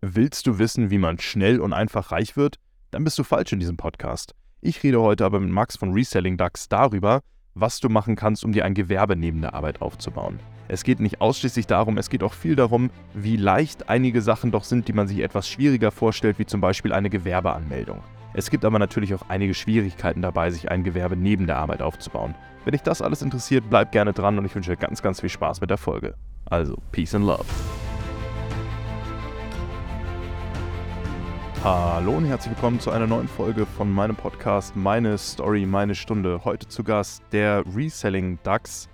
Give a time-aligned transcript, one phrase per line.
[0.00, 2.60] Willst du wissen, wie man schnell und einfach reich wird?
[2.92, 4.32] Dann bist du falsch in diesem Podcast.
[4.60, 7.20] Ich rede heute aber mit Max von Reselling Ducks darüber,
[7.54, 10.38] was du machen kannst, um dir ein Gewerbe neben der Arbeit aufzubauen.
[10.68, 14.62] Es geht nicht ausschließlich darum, es geht auch viel darum, wie leicht einige Sachen doch
[14.62, 18.00] sind, die man sich etwas schwieriger vorstellt, wie zum Beispiel eine Gewerbeanmeldung.
[18.34, 22.36] Es gibt aber natürlich auch einige Schwierigkeiten dabei, sich ein Gewerbe neben der Arbeit aufzubauen.
[22.64, 25.30] Wenn dich das alles interessiert, bleib gerne dran und ich wünsche dir ganz, ganz viel
[25.30, 26.14] Spaß mit der Folge.
[26.44, 27.46] Also, Peace and Love.
[31.64, 36.44] Hallo und herzlich willkommen zu einer neuen Folge von meinem Podcast Meine Story, meine Stunde.
[36.44, 38.88] Heute zu Gast der Reselling DAX,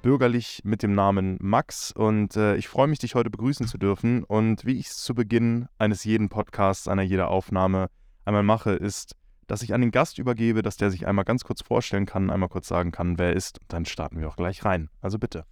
[0.00, 1.92] bürgerlich mit dem Namen Max.
[1.92, 4.24] Und äh, ich freue mich, dich heute begrüßen zu dürfen.
[4.24, 7.88] Und wie ich es zu Beginn eines jeden Podcasts, einer jeder Aufnahme
[8.24, 9.14] einmal mache, ist,
[9.46, 12.48] dass ich an den Gast übergebe, dass der sich einmal ganz kurz vorstellen kann, einmal
[12.48, 13.60] kurz sagen kann, wer er ist.
[13.60, 14.88] Und dann starten wir auch gleich rein.
[15.02, 15.44] Also bitte.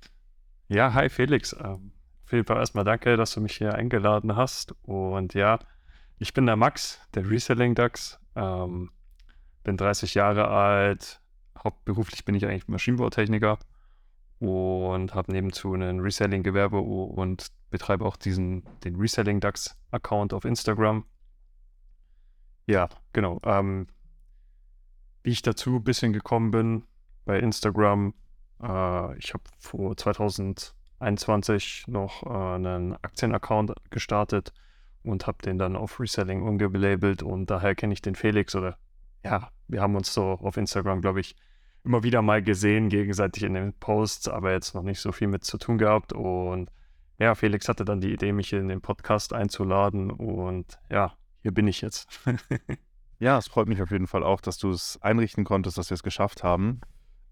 [0.68, 1.52] Ja, hi Felix.
[1.52, 1.92] Ähm,
[2.24, 4.74] auf jeden Fall erstmal danke, dass du mich hier eingeladen hast.
[4.82, 5.58] Und ja,
[6.18, 8.18] ich bin der Max, der Reselling Ducks.
[8.36, 8.90] Ähm,
[9.62, 11.20] bin 30 Jahre alt.
[11.62, 13.58] Hauptberuflich bin ich eigentlich Maschinenbautechniker
[14.38, 21.04] und habe nebenzu ein Reselling-Gewerbe und betreibe auch diesen, den Reselling Ducks-Account auf Instagram.
[22.66, 23.40] Ja, genau.
[23.44, 23.88] Ähm,
[25.22, 26.84] wie ich dazu ein bisschen gekommen bin
[27.24, 28.14] bei Instagram,
[28.62, 34.52] äh, ich habe vor 2021 noch äh, einen Aktienaccount gestartet
[35.04, 38.78] und habe den dann auf Reselling umgelabelt und daher kenne ich den Felix oder
[39.24, 41.36] ja, wir haben uns so auf Instagram, glaube ich,
[41.84, 45.44] immer wieder mal gesehen, gegenseitig in den Posts, aber jetzt noch nicht so viel mit
[45.44, 46.70] zu tun gehabt und
[47.18, 51.68] ja, Felix hatte dann die Idee, mich in den Podcast einzuladen und ja, hier bin
[51.68, 52.08] ich jetzt.
[53.18, 55.94] ja, es freut mich auf jeden Fall auch, dass du es einrichten konntest, dass wir
[55.94, 56.80] es geschafft haben.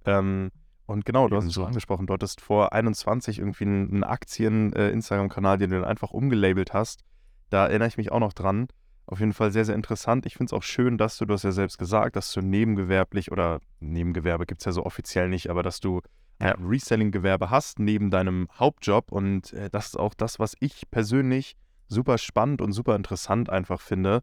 [0.04, 0.52] Ähm,
[0.86, 5.56] und genau, du hast es so angesprochen, du hattest vor 21 irgendwie einen, einen Aktien-Instagram-Kanal,
[5.56, 7.04] äh, den du dann einfach umgelabelt hast.
[7.52, 8.68] Da erinnere ich mich auch noch dran.
[9.04, 10.24] Auf jeden Fall sehr, sehr interessant.
[10.24, 13.30] Ich finde es auch schön, dass du, du hast ja selbst gesagt, dass du nebengewerblich
[13.30, 16.00] oder Nebengewerbe gibt es ja so offiziell nicht, aber dass du
[16.40, 16.54] ja.
[16.54, 19.12] ein Reselling-Gewerbe hast neben deinem Hauptjob.
[19.12, 21.54] Und äh, das ist auch das, was ich persönlich
[21.88, 24.22] super spannend und super interessant einfach finde.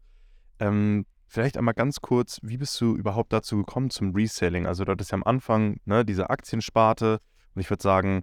[0.58, 4.66] Ähm, vielleicht einmal ganz kurz, wie bist du überhaupt dazu gekommen zum Reselling?
[4.66, 7.20] Also du hattest ja am Anfang ne, diese Aktiensparte
[7.54, 8.22] und ich würde sagen,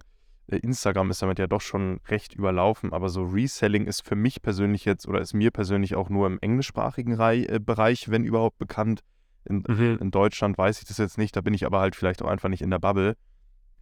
[0.56, 4.84] Instagram ist damit ja doch schon recht überlaufen, aber so Reselling ist für mich persönlich
[4.84, 9.02] jetzt oder ist mir persönlich auch nur im englischsprachigen äh, Bereich, wenn überhaupt bekannt.
[9.44, 9.98] In, mhm.
[10.00, 12.48] in, Deutschland weiß ich das jetzt nicht, da bin ich aber halt vielleicht auch einfach
[12.48, 13.16] nicht in der Bubble.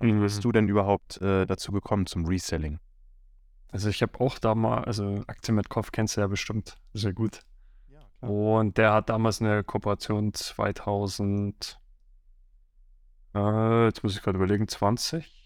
[0.00, 0.20] Wie mhm.
[0.20, 2.78] bist du denn überhaupt äh, dazu gekommen zum Reselling?
[3.70, 7.12] Also ich habe auch da mal, also Aktien mit Kopf kennst du ja bestimmt sehr
[7.12, 7.40] gut.
[7.88, 11.78] Ja, Und der hat damals eine Kooperation 2000,
[13.34, 15.45] äh, jetzt muss ich gerade überlegen, 20?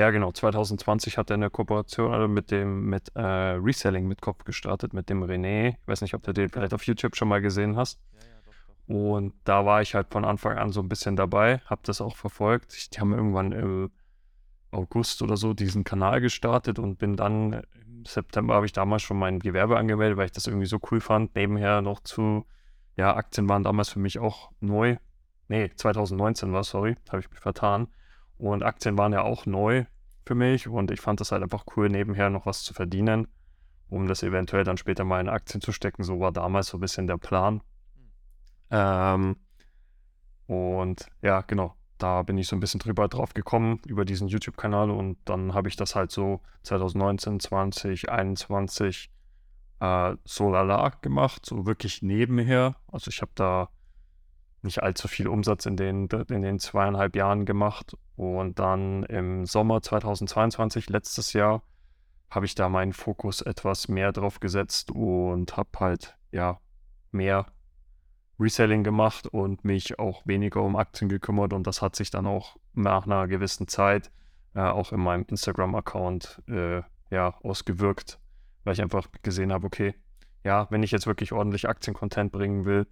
[0.00, 0.32] Ja, genau.
[0.32, 5.10] 2020 hat er eine Kooperation also mit dem mit äh, Reselling mit Kopf gestartet, mit
[5.10, 5.76] dem René.
[5.78, 8.00] Ich weiß nicht, ob du den vielleicht auf YouTube schon mal gesehen hast.
[8.14, 8.94] Ja, ja, doch, doch.
[8.94, 12.16] Und da war ich halt von Anfang an so ein bisschen dabei, habe das auch
[12.16, 12.94] verfolgt.
[12.96, 13.90] Die haben irgendwann im
[14.70, 19.18] August oder so diesen Kanal gestartet und bin dann im September habe ich damals schon
[19.18, 21.34] mein Gewerbe angemeldet, weil ich das irgendwie so cool fand.
[21.34, 22.46] Nebenher noch zu,
[22.96, 24.96] ja, Aktien waren damals für mich auch neu.
[25.48, 27.88] Nee, 2019 war, sorry, habe ich mich vertan.
[28.40, 29.84] Und Aktien waren ja auch neu
[30.24, 33.28] für mich und ich fand das halt einfach cool, nebenher noch was zu verdienen,
[33.90, 36.04] um das eventuell dann später mal in Aktien zu stecken.
[36.04, 37.60] So war damals so ein bisschen der Plan.
[38.70, 39.36] Ähm,
[40.46, 44.90] und ja, genau, da bin ich so ein bisschen drüber drauf gekommen, über diesen YouTube-Kanal
[44.90, 49.10] und dann habe ich das halt so 2019, 20, 21
[49.80, 52.76] äh, so lala gemacht, so wirklich nebenher.
[52.90, 53.68] Also ich habe da
[54.62, 57.96] nicht allzu viel Umsatz in den, in den zweieinhalb Jahren gemacht.
[58.16, 61.62] Und dann im Sommer 2022, letztes Jahr,
[62.30, 66.60] habe ich da meinen Fokus etwas mehr drauf gesetzt und habe halt, ja,
[67.10, 67.46] mehr
[68.38, 71.52] Reselling gemacht und mich auch weniger um Aktien gekümmert.
[71.52, 74.10] Und das hat sich dann auch nach einer gewissen Zeit
[74.54, 78.18] äh, auch in meinem Instagram-Account äh, ja, ausgewirkt,
[78.64, 79.94] weil ich einfach gesehen habe, okay,
[80.44, 82.86] ja, wenn ich jetzt wirklich ordentlich Aktien-Content bringen will,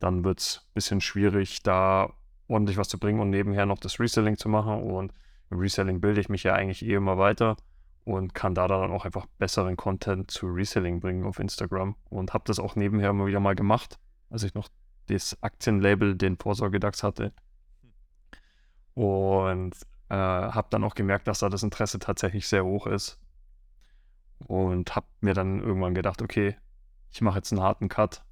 [0.00, 2.12] dann wird es ein bisschen schwierig, da
[2.48, 4.82] ordentlich was zu bringen und nebenher noch das Reselling zu machen.
[4.82, 5.12] Und
[5.50, 7.56] im Reselling bilde ich mich ja eigentlich eh immer weiter
[8.04, 11.96] und kann da dann auch einfach besseren Content zu Reselling bringen auf Instagram.
[12.10, 13.98] Und habe das auch nebenher immer wieder mal gemacht,
[14.30, 14.68] als ich noch
[15.06, 17.32] das Aktienlabel, den Vorsorgedax hatte.
[18.94, 19.74] Und
[20.08, 23.18] äh, habe dann auch gemerkt, dass da das Interesse tatsächlich sehr hoch ist.
[24.38, 26.56] Und habe mir dann irgendwann gedacht, okay,
[27.10, 28.22] ich mache jetzt einen harten Cut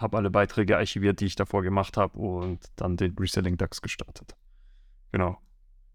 [0.00, 4.34] habe alle Beiträge archiviert, die ich davor gemacht habe und dann den Reselling DAX gestartet.
[5.12, 5.38] Genau.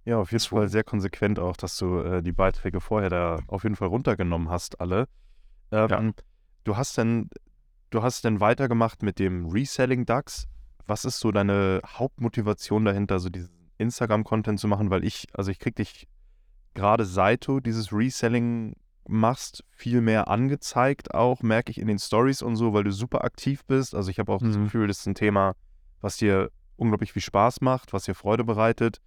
[0.05, 3.63] Ja, auf jeden Fall sehr konsequent auch, dass du äh, die Beiträge vorher da auf
[3.63, 5.07] jeden Fall runtergenommen hast, alle.
[5.71, 6.11] Ähm, ja.
[6.65, 7.29] du hast denn,
[7.89, 10.47] du hast denn weitergemacht mit dem Reselling DAX.
[10.85, 14.89] Was ist so deine Hauptmotivation dahinter, so diesen Instagram-Content zu machen?
[14.89, 16.07] Weil ich, also ich krieg dich
[16.73, 18.75] gerade seit du dieses Reselling
[19.07, 23.23] machst, viel mehr angezeigt, auch merke ich in den Stories und so, weil du super
[23.23, 23.95] aktiv bist.
[23.95, 24.47] Also ich habe auch mhm.
[24.47, 25.55] das Gefühl, das ist ein Thema,
[26.01, 28.99] was dir unglaublich viel Spaß macht, was dir Freude bereitet,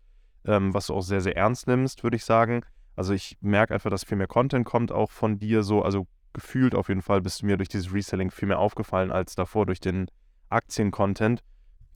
[0.44, 2.62] ähm, was du auch sehr, sehr ernst nimmst, würde ich sagen.
[2.94, 6.74] Also ich merke einfach, dass viel mehr Content kommt auch von dir so, also gefühlt
[6.74, 9.80] auf jeden Fall bist du mir durch dieses Reselling viel mehr aufgefallen als davor durch
[9.80, 10.10] den
[10.48, 11.42] Aktien-Content.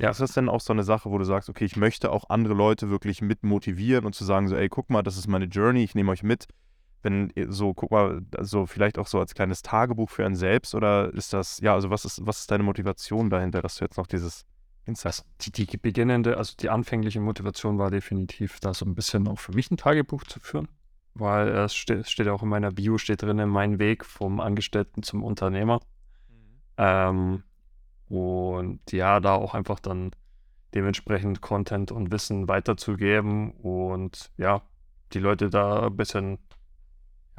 [0.00, 0.10] Ja.
[0.10, 2.54] Ist das denn auch so eine Sache, wo du sagst, okay, ich möchte auch andere
[2.54, 5.84] Leute wirklich mit motivieren und zu sagen, so, ey, guck mal, das ist meine Journey,
[5.84, 6.46] ich nehme euch mit.
[7.02, 11.12] Wenn so, guck mal, so vielleicht auch so als kleines Tagebuch für einen selbst oder
[11.14, 14.06] ist das, ja, also was ist, was ist deine Motivation dahinter, dass du jetzt noch
[14.06, 14.44] dieses
[14.84, 15.24] Insight?
[15.40, 19.52] Die, die beginnende, also die anfängliche Motivation war definitiv, da so ein bisschen auch für
[19.52, 20.68] mich ein Tagebuch zu führen
[21.14, 25.22] weil es steht, steht auch in meiner Bio, steht drin, mein Weg vom Angestellten zum
[25.22, 25.80] Unternehmer.
[26.28, 26.60] Mhm.
[26.78, 27.42] Ähm,
[28.08, 30.10] und ja, da auch einfach dann
[30.74, 34.62] dementsprechend Content und Wissen weiterzugeben und ja,
[35.12, 36.38] die Leute da ein bisschen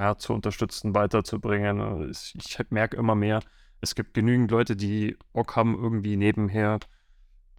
[0.01, 2.09] ja, zu unterstützen, weiterzubringen.
[2.09, 3.42] Ich, merke immer mehr,
[3.81, 6.80] es gibt genügend Leute, die Bock haben, irgendwie nebenher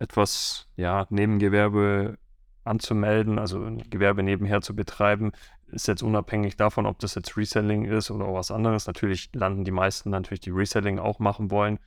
[0.00, 2.18] etwas, ja, Nebengewerbe
[2.64, 5.30] anzumelden, also ein Gewerbe nebenher zu betreiben,
[5.68, 8.88] ist jetzt unabhängig davon, ob das jetzt Reselling ist oder was anderes.
[8.88, 11.78] Natürlich landen die meisten natürlich, die Reselling auch machen wollen,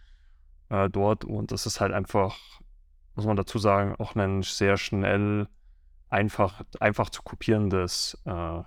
[0.70, 1.26] äh, dort.
[1.26, 2.38] Und das ist halt einfach,
[3.16, 5.48] muss man dazu sagen, auch ein sehr schnell,
[6.10, 8.64] einfach, einfach zu kopierendes äh,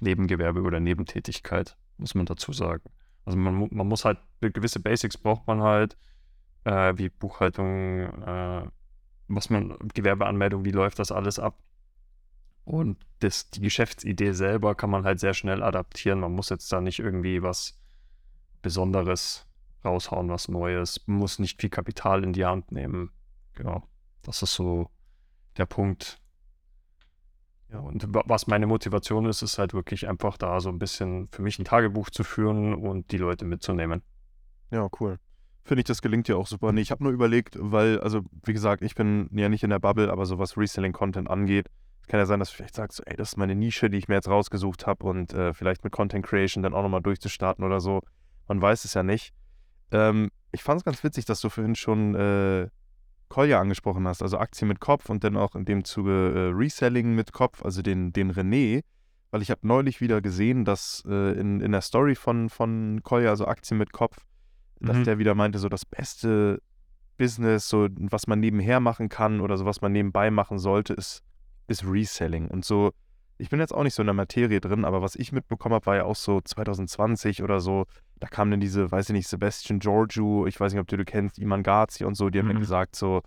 [0.00, 2.84] Nebengewerbe oder Nebentätigkeit, muss man dazu sagen.
[3.24, 5.96] Also man, man muss halt, gewisse Basics braucht man halt,
[6.64, 8.62] äh, wie Buchhaltung, äh,
[9.28, 11.58] was man, Gewerbeanmeldung, wie läuft das alles ab?
[12.64, 16.20] Und das, die Geschäftsidee selber kann man halt sehr schnell adaptieren.
[16.20, 17.80] Man muss jetzt da nicht irgendwie was
[18.60, 19.46] Besonderes
[19.84, 21.00] raushauen, was Neues.
[21.06, 23.10] Man muss nicht viel Kapital in die Hand nehmen.
[23.54, 23.82] Genau.
[24.22, 24.90] Das ist so
[25.56, 26.20] der Punkt.
[27.70, 31.42] Ja, und was meine Motivation ist, ist halt wirklich einfach da so ein bisschen für
[31.42, 34.02] mich ein Tagebuch zu führen und die Leute mitzunehmen.
[34.70, 35.18] Ja, cool.
[35.64, 36.72] Finde ich, das gelingt dir auch super.
[36.72, 39.80] Nee, ich habe nur überlegt, weil, also wie gesagt, ich bin ja nicht in der
[39.80, 41.68] Bubble, aber so was Reselling-Content angeht,
[42.06, 44.14] kann ja sein, dass du vielleicht sagst, ey, das ist meine Nische, die ich mir
[44.14, 48.00] jetzt rausgesucht habe und äh, vielleicht mit Content Creation dann auch nochmal durchzustarten oder so.
[48.48, 49.34] Man weiß es ja nicht.
[49.90, 52.68] Ähm, ich fand es ganz witzig, dass du vorhin schon äh,
[53.28, 57.14] Kolja angesprochen hast, also Aktien mit Kopf und dann auch in dem Zuge äh, Reselling
[57.14, 58.82] mit Kopf, also den, den René,
[59.30, 63.30] weil ich habe neulich wieder gesehen, dass äh, in, in der Story von, von Kolja,
[63.30, 64.16] also Aktien mit Kopf,
[64.80, 65.04] dass mhm.
[65.04, 66.62] der wieder meinte, so das beste
[67.16, 71.24] Business, so was man nebenher machen kann oder so was man nebenbei machen sollte, ist
[71.68, 72.48] ist Reselling.
[72.48, 72.92] Und so,
[73.36, 75.86] ich bin jetzt auch nicht so in der Materie drin, aber was ich mitbekommen habe,
[75.86, 77.84] war ja auch so 2020 oder so,
[78.20, 81.04] da kamen dann diese, weiß ich nicht, Sebastian Giorgio, ich weiß nicht, ob du, du
[81.04, 82.54] kennst, Iman Gazi und so, die haben mhm.
[82.54, 83.22] mir gesagt, so,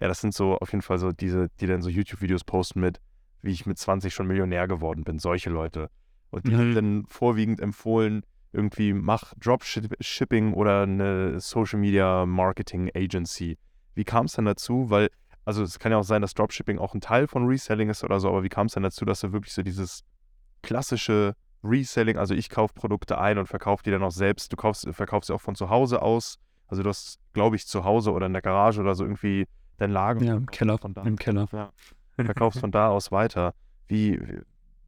[0.00, 3.00] ja, das sind so auf jeden Fall so diese, die dann so YouTube-Videos posten mit,
[3.42, 5.90] wie ich mit 20 schon Millionär geworden bin, solche Leute.
[6.30, 6.58] Und die mhm.
[6.58, 13.58] haben dann vorwiegend empfohlen, irgendwie mach Dropshipping oder eine Social Media Marketing Agency.
[13.94, 14.90] Wie kam es dann dazu?
[14.90, 15.08] Weil
[15.44, 18.18] also es kann ja auch sein, dass Dropshipping auch ein Teil von Reselling ist oder
[18.18, 20.02] so, aber wie kam es denn dazu, dass du wirklich so dieses
[20.62, 24.86] klassische Reselling, also ich kaufe Produkte ein und verkaufe die dann auch selbst, du kaufst,
[24.92, 26.38] verkaufst sie auch von zu Hause aus,
[26.68, 29.46] also du hast, glaube ich, zu Hause oder in der Garage oder so irgendwie
[29.76, 30.22] dein Lager.
[30.22, 30.78] Ja, im Keller.
[30.78, 31.48] Von da, Im Keller.
[31.52, 31.70] Ja,
[32.24, 33.54] verkaufst von da aus weiter.
[33.86, 34.20] Wie,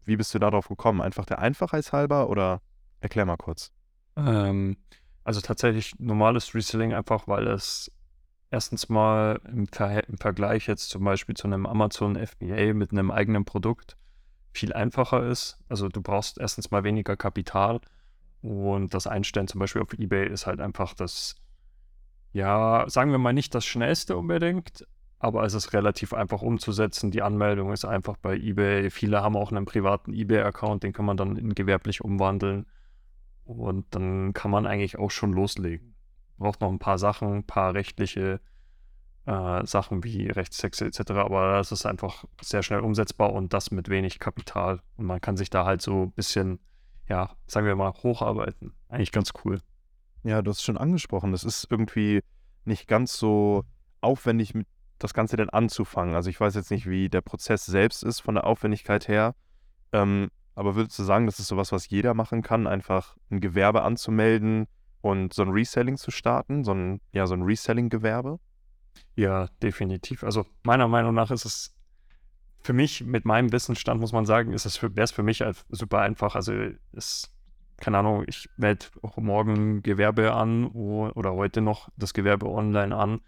[0.05, 1.01] wie bist du darauf gekommen?
[1.01, 2.61] Einfach der Einfachheitshalber oder
[3.01, 3.73] erklär mal kurz.
[4.17, 4.77] Ähm,
[5.25, 7.91] also tatsächlich normales Reselling einfach, weil es
[8.51, 13.11] erstens mal im, Ver im Vergleich jetzt zum Beispiel zu einem Amazon FBA mit einem
[13.11, 13.97] eigenen Produkt
[14.57, 15.59] viel einfacher ist.
[15.69, 17.81] Also du brauchst erstens mal weniger Kapital
[18.43, 21.37] und das Einstellen zum Beispiel auf eBay ist halt einfach das,
[22.33, 24.87] ja, sagen wir mal nicht das schnellste unbedingt,
[25.19, 27.11] aber es ist relativ einfach umzusetzen.
[27.11, 28.91] Die Anmeldung ist einfach bei eBay.
[28.91, 32.67] Viele haben auch einen privaten eBay-Account, den kann man dann in gewerblich umwandeln
[33.45, 35.97] und dann kann man eigentlich auch schon loslegen
[36.39, 38.41] braucht noch ein paar Sachen, ein paar rechtliche
[39.27, 41.13] äh, Sachen wie Rechtstexte etc.
[41.13, 44.81] Aber das ist einfach sehr schnell umsetzbar und das mit wenig Kapital.
[44.97, 46.59] Und man kann sich da halt so ein bisschen,
[47.09, 48.73] ja, sagen wir mal, hocharbeiten.
[48.89, 49.61] Eigentlich ganz cool.
[50.23, 51.33] Ja, du hast es schon angesprochen.
[51.33, 52.23] Das ist irgendwie
[52.65, 53.65] nicht ganz so
[54.01, 54.67] aufwendig, mit
[54.99, 56.15] das Ganze denn anzufangen.
[56.15, 59.35] Also ich weiß jetzt nicht, wie der Prozess selbst ist von der Aufwendigkeit her.
[59.93, 63.83] Ähm, aber würdest du sagen, das ist sowas, was jeder machen kann, einfach ein Gewerbe
[63.83, 64.69] anzumelden,
[65.07, 68.39] und so ein Reselling zu starten, so ein, ja, so ein Reselling-Gewerbe?
[69.15, 70.25] Ja, definitiv.
[70.25, 71.75] Also meiner Meinung nach ist es
[72.63, 76.01] für mich, mit meinem Wissensstand, muss man sagen, ist es wäre es für mich super
[76.01, 76.35] einfach.
[76.35, 76.53] Also
[76.93, 77.33] es
[77.79, 78.87] keine Ahnung, ich melde
[79.17, 83.21] morgen Gewerbe an oder heute noch das Gewerbe online an.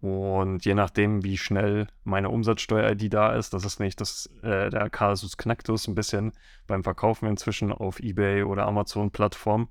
[0.00, 4.88] Und je nachdem, wie schnell meine Umsatzsteuer-ID da ist, das ist nicht das, äh, der
[4.88, 6.32] Kasus Knacktus ein bisschen
[6.66, 9.68] beim Verkaufen inzwischen auf Ebay oder Amazon-Plattform.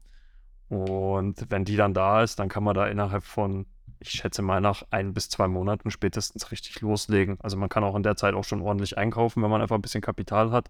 [0.68, 3.66] Und wenn die dann da ist, dann kann man da innerhalb von,
[4.00, 7.38] ich schätze mal, nach ein bis zwei Monaten spätestens richtig loslegen.
[7.42, 9.82] Also man kann auch in der Zeit auch schon ordentlich einkaufen, wenn man einfach ein
[9.82, 10.70] bisschen Kapital hat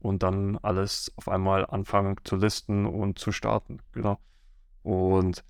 [0.00, 3.80] und dann alles auf einmal anfangen zu listen und zu starten.
[3.92, 4.18] Genau.
[4.82, 5.44] Und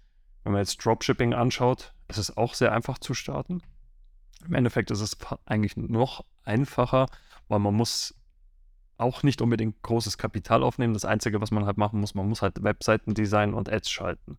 [0.45, 3.63] wenn man jetzt Dropshipping anschaut, ist es auch sehr einfach zu starten.
[4.47, 7.07] Im Endeffekt ist es eigentlich noch einfacher,
[7.49, 8.15] weil man muss
[8.97, 10.95] auch nicht unbedingt großes Kapital aufnehmen.
[10.95, 14.39] Das Einzige, was man halt machen muss, man muss halt Webseiten designen und Ads schalten.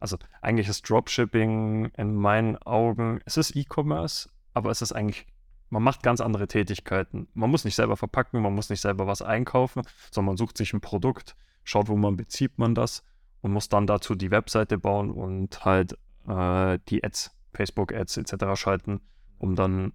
[0.00, 5.26] Also eigentlich ist Dropshipping in meinen Augen, es ist E-Commerce, aber es ist eigentlich,
[5.70, 7.28] man macht ganz andere Tätigkeiten.
[7.34, 10.72] Man muss nicht selber verpacken, man muss nicht selber was einkaufen, sondern man sucht sich
[10.72, 13.02] ein Produkt, schaut, wo man bezieht man das
[13.40, 18.34] und muss dann dazu die Webseite bauen und halt äh, die Ads, Facebook-Ads etc.
[18.54, 19.00] schalten,
[19.38, 19.92] um dann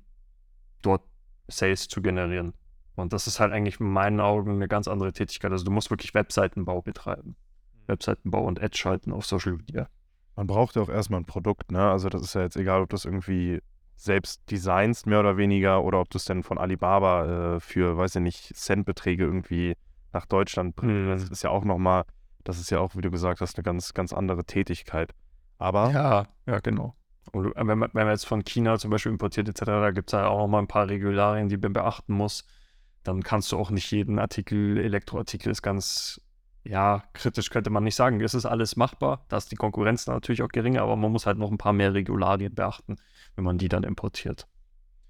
[0.81, 1.03] dort
[1.47, 2.53] Sales zu generieren.
[2.95, 5.51] Und das ist halt eigentlich in meinen Augen eine ganz andere Tätigkeit.
[5.51, 7.35] Also du musst wirklich Webseitenbau betreiben.
[7.91, 9.87] Webseitenbau und Ads schalten auf Social Media.
[10.35, 11.91] Man braucht ja auch erstmal ein Produkt, ne?
[11.91, 13.61] Also das ist ja jetzt egal, ob das irgendwie
[13.95, 18.15] selbst designst, mehr oder weniger, oder ob du es denn von Alibaba äh, für, weiß
[18.15, 19.75] ich nicht, Centbeträge irgendwie
[20.11, 20.95] nach Deutschland bringst.
[20.95, 21.09] Mhm.
[21.09, 22.05] Das ist ja auch nochmal,
[22.43, 25.13] das ist ja auch, wie du gesagt hast, eine ganz, ganz andere Tätigkeit.
[25.59, 25.91] Aber.
[25.91, 26.95] Ja, ja, genau.
[27.31, 30.13] Und wenn man, wenn man jetzt von China zum Beispiel importiert etc., da gibt es
[30.13, 32.45] ja auch noch mal ein paar Regularien, die man beachten muss
[33.03, 36.21] dann kannst du auch nicht jeden Artikel, Elektroartikel ist ganz,
[36.63, 38.21] ja, kritisch könnte man nicht sagen.
[38.21, 41.37] Es ist alles machbar, da ist die Konkurrenz natürlich auch geringer, aber man muss halt
[41.37, 42.97] noch ein paar mehr Regularien beachten,
[43.35, 44.47] wenn man die dann importiert.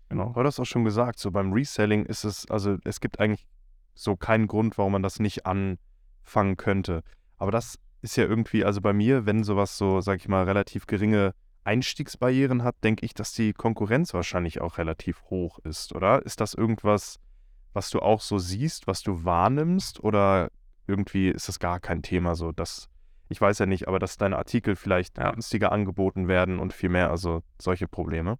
[0.09, 0.33] Genau.
[0.33, 3.47] Du hast auch schon gesagt, so beim Reselling ist es, also es gibt eigentlich
[3.93, 7.03] so keinen Grund, warum man das nicht anfangen könnte.
[7.37, 10.87] Aber das ist ja irgendwie, also bei mir, wenn sowas so, sag ich mal, relativ
[10.87, 16.25] geringe Einstiegsbarrieren hat, denke ich, dass die Konkurrenz wahrscheinlich auch relativ hoch ist, oder?
[16.25, 17.19] Ist das irgendwas,
[17.73, 20.03] was du auch so siehst, was du wahrnimmst?
[20.03, 20.49] Oder
[20.87, 22.89] irgendwie ist das gar kein Thema so, dass,
[23.29, 25.31] ich weiß ja nicht, aber dass deine Artikel vielleicht ja.
[25.31, 28.37] günstiger angeboten werden und viel mehr, also solche Probleme?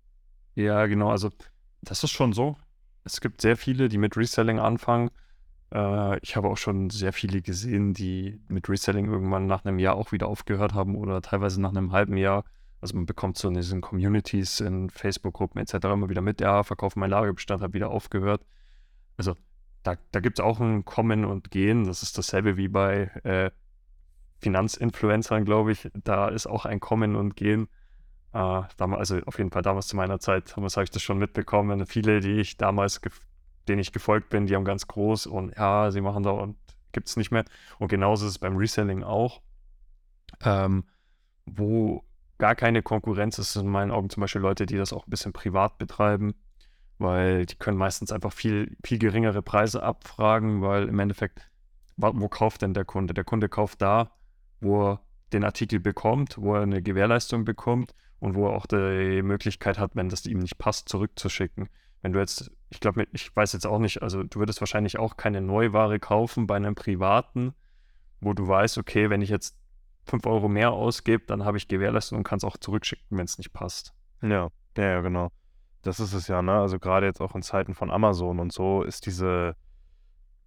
[0.56, 1.30] Ja, genau, also
[1.82, 2.58] das ist schon so.
[3.04, 5.10] Es gibt sehr viele, die mit Reselling anfangen.
[5.74, 9.96] Äh, ich habe auch schon sehr viele gesehen, die mit Reselling irgendwann nach einem Jahr
[9.96, 12.44] auch wieder aufgehört haben oder teilweise nach einem halben Jahr.
[12.82, 15.86] Also man bekommt so in diesen Communities, in Facebook-Gruppen etc.
[15.86, 18.44] immer wieder mit, ja, Verkauf mein Lagerbestand, habe wieder aufgehört
[19.22, 19.36] also
[19.84, 21.86] da, da gibt es auch ein Kommen und Gehen.
[21.86, 23.52] Das ist dasselbe wie bei äh,
[24.40, 25.90] Finanzinfluencern, glaube ich.
[25.94, 27.68] Da ist auch ein Kommen und Gehen.
[28.34, 31.18] Äh, damals, also auf jeden Fall damals zu meiner Zeit, damals habe ich das schon
[31.18, 31.86] mitbekommen.
[31.86, 33.02] Viele, die ich damals,
[33.68, 36.58] denen ich gefolgt bin, die haben ganz groß und ja, sie machen da und
[36.92, 37.46] gibt es nicht mehr.
[37.80, 39.42] Und genauso ist es beim Reselling auch,
[40.44, 40.86] ähm,
[41.46, 42.04] wo
[42.38, 43.56] gar keine Konkurrenz ist.
[43.56, 46.36] in meinen Augen zum Beispiel Leute, die das auch ein bisschen privat betreiben
[47.02, 51.50] weil die können meistens einfach viel, viel geringere Preise abfragen, weil im Endeffekt,
[51.98, 53.14] wo kauft denn der Kunde?
[53.14, 54.12] Der Kunde kauft da,
[54.60, 55.02] wo er
[55.34, 59.96] den Artikel bekommt, wo er eine Gewährleistung bekommt und wo er auch die Möglichkeit hat,
[59.96, 61.70] wenn das ihm nicht passt, zurückzuschicken.
[62.02, 65.18] Wenn du jetzt, ich glaube, ich weiß jetzt auch nicht, also du würdest wahrscheinlich auch
[65.18, 67.54] keine Neuware kaufen bei einem Privaten,
[68.20, 69.58] wo du weißt, okay, wenn ich jetzt
[70.06, 73.38] 5 Euro mehr ausgebe, dann habe ich Gewährleistung und kann es auch zurückschicken, wenn es
[73.38, 73.94] nicht passt.
[74.22, 75.32] Ja, ja, genau.
[75.82, 76.54] Das ist es ja, ne?
[76.54, 79.56] Also gerade jetzt auch in Zeiten von Amazon und so ist diese,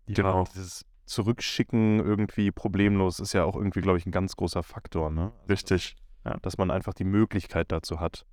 [0.07, 0.45] genau.
[0.55, 5.33] dieses Zurückschicken irgendwie problemlos, ist ja auch irgendwie, glaube ich, ein ganz großer Faktor, ne?
[5.33, 5.97] Also, Richtig.
[6.25, 8.25] Ja, dass man einfach die Möglichkeit dazu hat.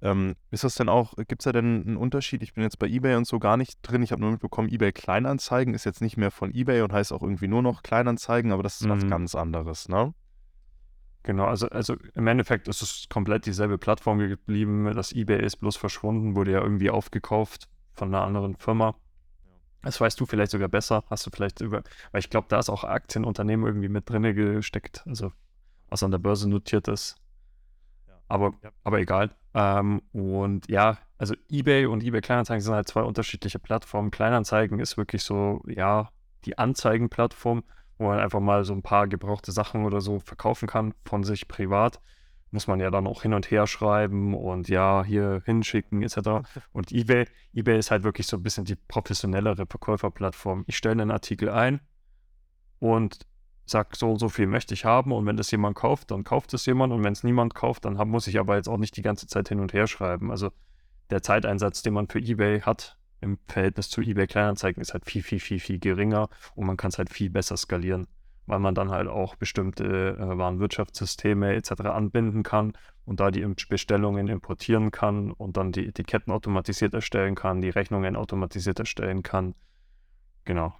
[0.00, 2.42] Ähm, ist das denn auch, gibt es da denn einen Unterschied?
[2.42, 4.02] Ich bin jetzt bei eBay und so gar nicht drin.
[4.02, 7.22] Ich habe nur mitbekommen, eBay Kleinanzeigen ist jetzt nicht mehr von eBay und heißt auch
[7.22, 8.90] irgendwie nur noch Kleinanzeigen, aber das ist mhm.
[8.90, 10.12] was ganz anderes, ne?
[11.24, 14.92] Genau, also, also im Endeffekt ist es komplett dieselbe Plattform geblieben.
[14.94, 18.96] Das eBay ist bloß verschwunden, wurde ja irgendwie aufgekauft von einer anderen Firma.
[19.82, 21.04] Das weißt du vielleicht sogar besser.
[21.10, 25.02] Hast du vielleicht über, weil ich glaube, da ist auch Aktienunternehmen irgendwie mit drin gesteckt,
[25.06, 25.32] also
[25.88, 27.16] was an der Börse notiert ist.
[28.28, 29.30] Aber, aber egal.
[29.54, 34.10] Ähm, und ja, also eBay und eBay Kleinanzeigen sind halt zwei unterschiedliche Plattformen.
[34.10, 36.08] Kleinanzeigen ist wirklich so, ja,
[36.46, 37.62] die Anzeigenplattform
[38.02, 41.48] wo man einfach mal so ein paar gebrauchte Sachen oder so verkaufen kann von sich
[41.48, 42.00] privat.
[42.50, 46.46] Muss man ja dann auch hin und her schreiben und ja, hier hinschicken etc.
[46.72, 50.64] Und eBay, eBay ist halt wirklich so ein bisschen die professionellere Verkäuferplattform.
[50.66, 51.80] Ich stelle einen Artikel ein
[52.78, 53.20] und
[53.64, 56.52] sage, so und so viel möchte ich haben und wenn das jemand kauft, dann kauft
[56.52, 59.02] es jemand und wenn es niemand kauft, dann muss ich aber jetzt auch nicht die
[59.02, 60.30] ganze Zeit hin und her schreiben.
[60.30, 60.50] Also
[61.10, 65.22] der Zeiteinsatz, den man für eBay hat, im Verhältnis zu eBay Kleinanzeigen ist halt viel,
[65.22, 68.06] viel, viel, viel geringer und man kann es halt viel besser skalieren.
[68.46, 71.82] weil man dann halt auch bestimmte äh, Warenwirtschaftssysteme etc.
[71.82, 72.72] anbinden kann
[73.04, 78.16] und da die Bestellungen importieren kann und dann die Etiketten automatisiert erstellen kann, die Rechnungen
[78.16, 79.54] automatisiert erstellen kann.
[80.44, 80.74] Genau.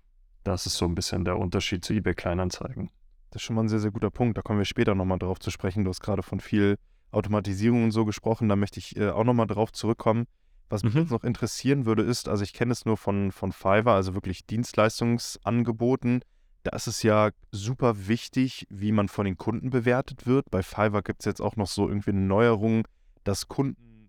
[0.44, 2.90] Das ist so ein bisschen der Unterschied zu eBay Kleinanzeigen.
[3.30, 4.36] Das ist schon mal ein sehr, sehr guter Punkt.
[4.36, 5.84] Da kommen wir später nochmal drauf zu sprechen.
[5.84, 6.78] Du hast gerade von viel
[7.12, 8.48] Automatisierung und so gesprochen.
[8.48, 10.26] Da möchte ich äh, auch nochmal drauf zurückkommen.
[10.72, 11.00] Was mich mhm.
[11.00, 14.46] jetzt noch interessieren würde, ist, also ich kenne es nur von, von Fiverr, also wirklich
[14.46, 16.22] Dienstleistungsangeboten.
[16.62, 20.50] Da ist es ja super wichtig, wie man von den Kunden bewertet wird.
[20.50, 22.88] Bei Fiverr gibt es jetzt auch noch so irgendwie eine Neuerung,
[23.22, 24.08] dass Kunden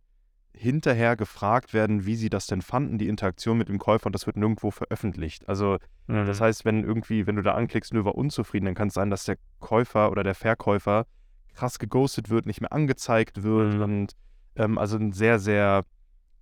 [0.54, 4.26] hinterher gefragt werden, wie sie das denn fanden, die Interaktion mit dem Käufer, und das
[4.26, 5.50] wird nirgendwo veröffentlicht.
[5.50, 6.26] Also, mhm.
[6.26, 9.10] das heißt, wenn irgendwie, wenn du da anklickst, nur war unzufrieden, dann kann es sein,
[9.10, 11.08] dass der Käufer oder der Verkäufer
[11.56, 13.82] krass geghostet wird, nicht mehr angezeigt wird mhm.
[13.82, 14.14] und
[14.56, 15.84] ähm, also ein sehr, sehr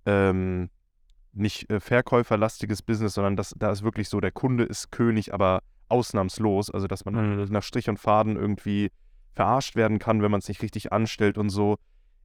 [0.06, 0.70] ähm,
[1.32, 5.62] nicht äh, verkäuferlastiges Business, sondern das, da ist wirklich so, der Kunde ist König, aber
[5.88, 6.70] ausnahmslos.
[6.70, 7.44] Also, dass man mhm.
[7.50, 8.90] nach Strich und Faden irgendwie
[9.32, 11.76] verarscht werden kann, wenn man es nicht richtig anstellt und so.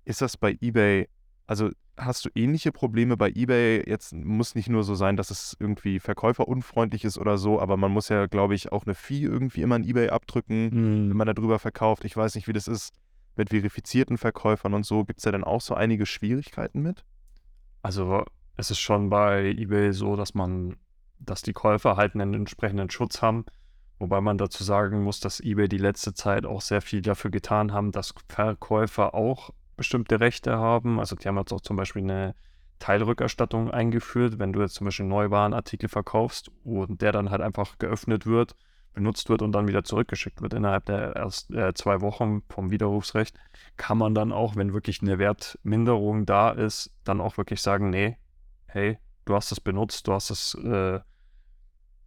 [0.06, 1.08] Ist das bei eBay,
[1.46, 3.84] also hast du ähnliche Probleme bei eBay?
[3.88, 7.92] Jetzt muss nicht nur so sein, dass es irgendwie verkäuferunfreundlich ist oder so, aber man
[7.92, 11.10] muss ja, glaube ich, auch eine Fee irgendwie immer an eBay abdrücken, mhm.
[11.10, 12.06] wenn man darüber verkauft.
[12.06, 12.94] Ich weiß nicht, wie das ist
[13.36, 15.04] mit verifizierten Verkäufern und so.
[15.06, 17.04] Gibt es da denn auch so einige Schwierigkeiten mit?
[17.88, 18.26] Also
[18.58, 20.76] es ist schon bei eBay so, dass man
[21.20, 23.46] dass die Käufer halt einen entsprechenden Schutz haben.
[23.98, 27.72] Wobei man dazu sagen muss, dass eBay die letzte Zeit auch sehr viel dafür getan
[27.72, 31.00] haben, dass Verkäufer auch bestimmte Rechte haben.
[31.00, 32.36] Also die haben jetzt auch zum Beispiel eine
[32.80, 37.78] Teilrückerstattung eingeführt, wenn du jetzt zum Beispiel einen Neuwarenartikel verkaufst und der dann halt einfach
[37.80, 38.58] geöffnet wird,
[38.98, 43.38] benutzt wird und dann wieder zurückgeschickt wird innerhalb der erst äh, zwei Wochen vom Widerrufsrecht,
[43.78, 48.18] kann man dann auch, wenn wirklich eine Wertminderung da ist, dann auch wirklich sagen, nee,
[48.66, 51.00] hey, du hast es benutzt, du hast es, äh,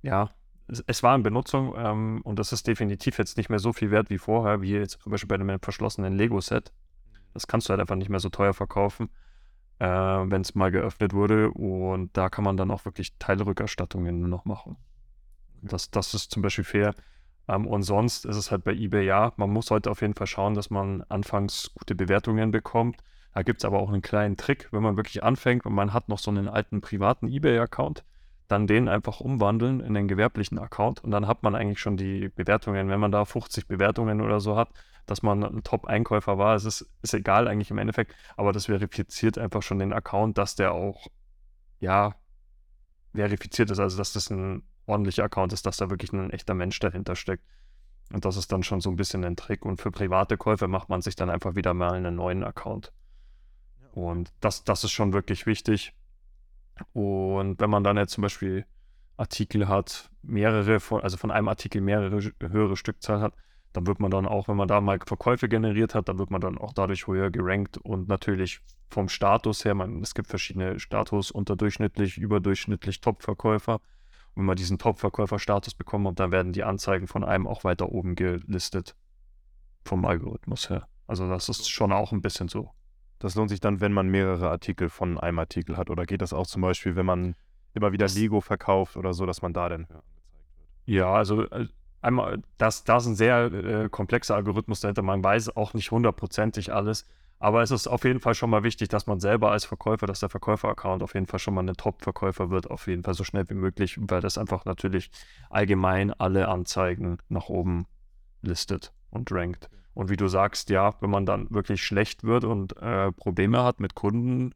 [0.03, 0.31] ja,
[0.67, 3.93] es, es, war in Benutzung ähm, und das ist definitiv jetzt nicht mehr so viel
[3.93, 6.73] wert wie vorher, wie jetzt zum Beispiel bei einem verschlossenen Lego-Set.
[7.35, 9.11] Das kannst du halt einfach nicht mehr so teuer verkaufen,
[9.79, 14.45] äh, wenn es mal geöffnet wurde und da kann man dann auch wirklich Teilrückerstattungen noch
[14.45, 14.77] machen.
[15.63, 16.95] Das, das ist zum Beispiel fair.
[17.49, 20.27] Ähm, und sonst ist es halt bei eBay, ja, man muss heute auf jeden Fall
[20.27, 22.97] schauen, dass man anfangs gute Bewertungen bekommt
[23.33, 26.09] da gibt es aber auch einen kleinen Trick, wenn man wirklich anfängt und man hat
[26.09, 28.05] noch so einen alten privaten eBay-Account,
[28.49, 32.29] dann den einfach umwandeln in den gewerblichen Account und dann hat man eigentlich schon die
[32.29, 34.71] Bewertungen, wenn man da 50 Bewertungen oder so hat,
[35.07, 36.57] dass man ein Top-Einkäufer war.
[36.57, 40.57] Es ist, ist egal eigentlich im Endeffekt, aber das verifiziert einfach schon den Account, dass
[40.57, 41.07] der auch,
[41.79, 42.15] ja,
[43.15, 46.79] verifiziert ist, also dass das ein ordentlicher Account ist, dass da wirklich ein echter Mensch
[46.79, 47.45] dahinter steckt.
[48.13, 49.65] Und das ist dann schon so ein bisschen ein Trick.
[49.65, 52.93] Und für private Käufer macht man sich dann einfach wieder mal einen neuen Account.
[53.93, 55.95] Und das, das ist schon wirklich wichtig.
[56.93, 58.67] Und wenn man dann jetzt zum Beispiel
[59.17, 63.35] Artikel hat, mehrere von, also von einem Artikel mehrere höhere Stückzahl hat,
[63.73, 66.41] dann wird man dann auch, wenn man da mal Verkäufe generiert hat, dann wird man
[66.41, 71.31] dann auch dadurch höher gerankt und natürlich vom Status her, man, es gibt verschiedene Status,
[71.31, 73.81] unterdurchschnittlich, überdurchschnittlich Top-Verkäufer.
[74.35, 77.91] Und wenn man diesen Top-Verkäufer-Status bekommen hat, dann werden die Anzeigen von einem auch weiter
[77.91, 78.97] oben gelistet.
[79.85, 80.87] Vom Algorithmus her.
[81.07, 82.71] Also das ist schon auch ein bisschen so.
[83.19, 85.91] Das lohnt sich dann, wenn man mehrere Artikel von einem Artikel hat.
[85.91, 87.35] Oder geht das auch zum Beispiel, wenn man
[87.75, 90.97] immer wieder das, Lego verkauft oder so, dass man da dann höher angezeigt wird?
[90.97, 91.69] Ja, also äh,
[92.01, 95.03] einmal, das, das ist ein sehr äh, komplexer Algorithmus dahinter.
[95.03, 97.05] Man weiß auch nicht hundertprozentig alles.
[97.41, 100.21] Aber es ist auf jeden Fall schon mal wichtig, dass man selber als Verkäufer, dass
[100.21, 103.49] der Verkäufer-Account auf jeden Fall schon mal ein Top-Verkäufer wird, auf jeden Fall so schnell
[103.49, 105.11] wie möglich, weil das einfach natürlich
[105.49, 107.87] allgemein alle Anzeigen nach oben
[108.43, 109.71] listet und rankt.
[109.95, 113.81] Und wie du sagst, ja, wenn man dann wirklich schlecht wird und äh, Probleme hat
[113.81, 114.53] mit Kunden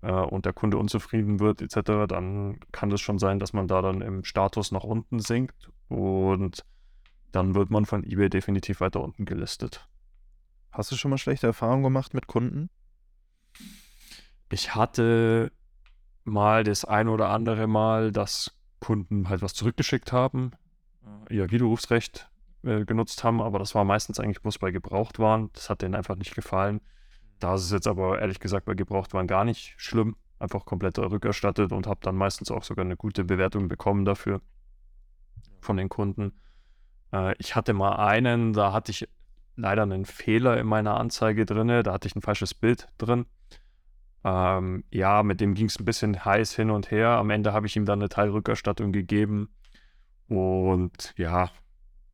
[0.00, 3.82] äh, und der Kunde unzufrieden wird etc., dann kann es schon sein, dass man da
[3.82, 6.64] dann im Status nach unten sinkt und
[7.32, 9.86] dann wird man von eBay definitiv weiter unten gelistet.
[10.78, 12.70] Hast du schon mal schlechte Erfahrungen gemacht mit Kunden?
[14.48, 15.50] Ich hatte
[16.22, 20.52] mal das ein oder andere Mal, dass Kunden halt was zurückgeschickt haben,
[21.30, 22.30] ihr Widerrufsrecht
[22.62, 25.50] äh, genutzt haben, aber das war meistens eigentlich bloß bei Gebrauchtwaren.
[25.52, 26.80] Das hat denen einfach nicht gefallen.
[27.40, 30.14] Da ist es jetzt aber ehrlich gesagt bei Gebrauchtwaren gar nicht schlimm.
[30.38, 34.42] Einfach komplett rückerstattet und habe dann meistens auch sogar eine gute Bewertung bekommen dafür
[35.60, 36.38] von den Kunden.
[37.12, 39.08] Äh, ich hatte mal einen, da hatte ich
[39.58, 41.68] leider einen Fehler in meiner Anzeige drin.
[41.68, 43.26] Da hatte ich ein falsches Bild drin.
[44.24, 47.10] Ähm, ja, mit dem ging es ein bisschen heiß hin und her.
[47.10, 49.50] Am Ende habe ich ihm dann eine Teilrückerstattung gegeben.
[50.28, 51.50] Und ja,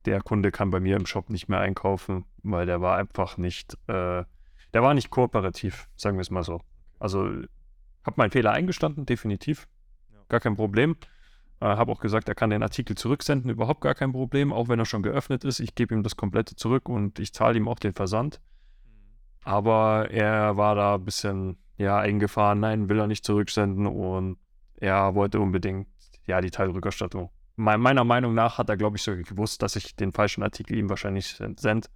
[0.05, 3.75] der Kunde kann bei mir im Shop nicht mehr einkaufen, weil der war einfach nicht,
[3.89, 4.25] äh,
[4.73, 6.61] der war nicht kooperativ, sagen wir es mal so.
[6.99, 7.25] Also
[8.05, 9.69] habe meinen Fehler eingestanden, definitiv,
[10.29, 10.97] gar kein Problem.
[11.65, 14.79] Äh, habe auch gesagt, er kann den Artikel zurücksenden, überhaupt gar kein Problem, auch wenn
[14.79, 15.61] er schon geöffnet ist.
[15.61, 18.43] Ich gebe ihm das komplette zurück und ich zahle ihm auch den Versand.
[19.45, 24.37] Aber er war da ein bisschen ja, eingefahren, nein, will er nicht zurücksenden und
[24.77, 25.89] er wollte unbedingt
[26.27, 27.31] ja die Teilrückerstattung.
[27.57, 30.77] Me meiner Meinung nach hat er, glaube ich, sogar gewusst, dass ich den falschen Artikel
[30.77, 31.89] ihm wahrscheinlich sende.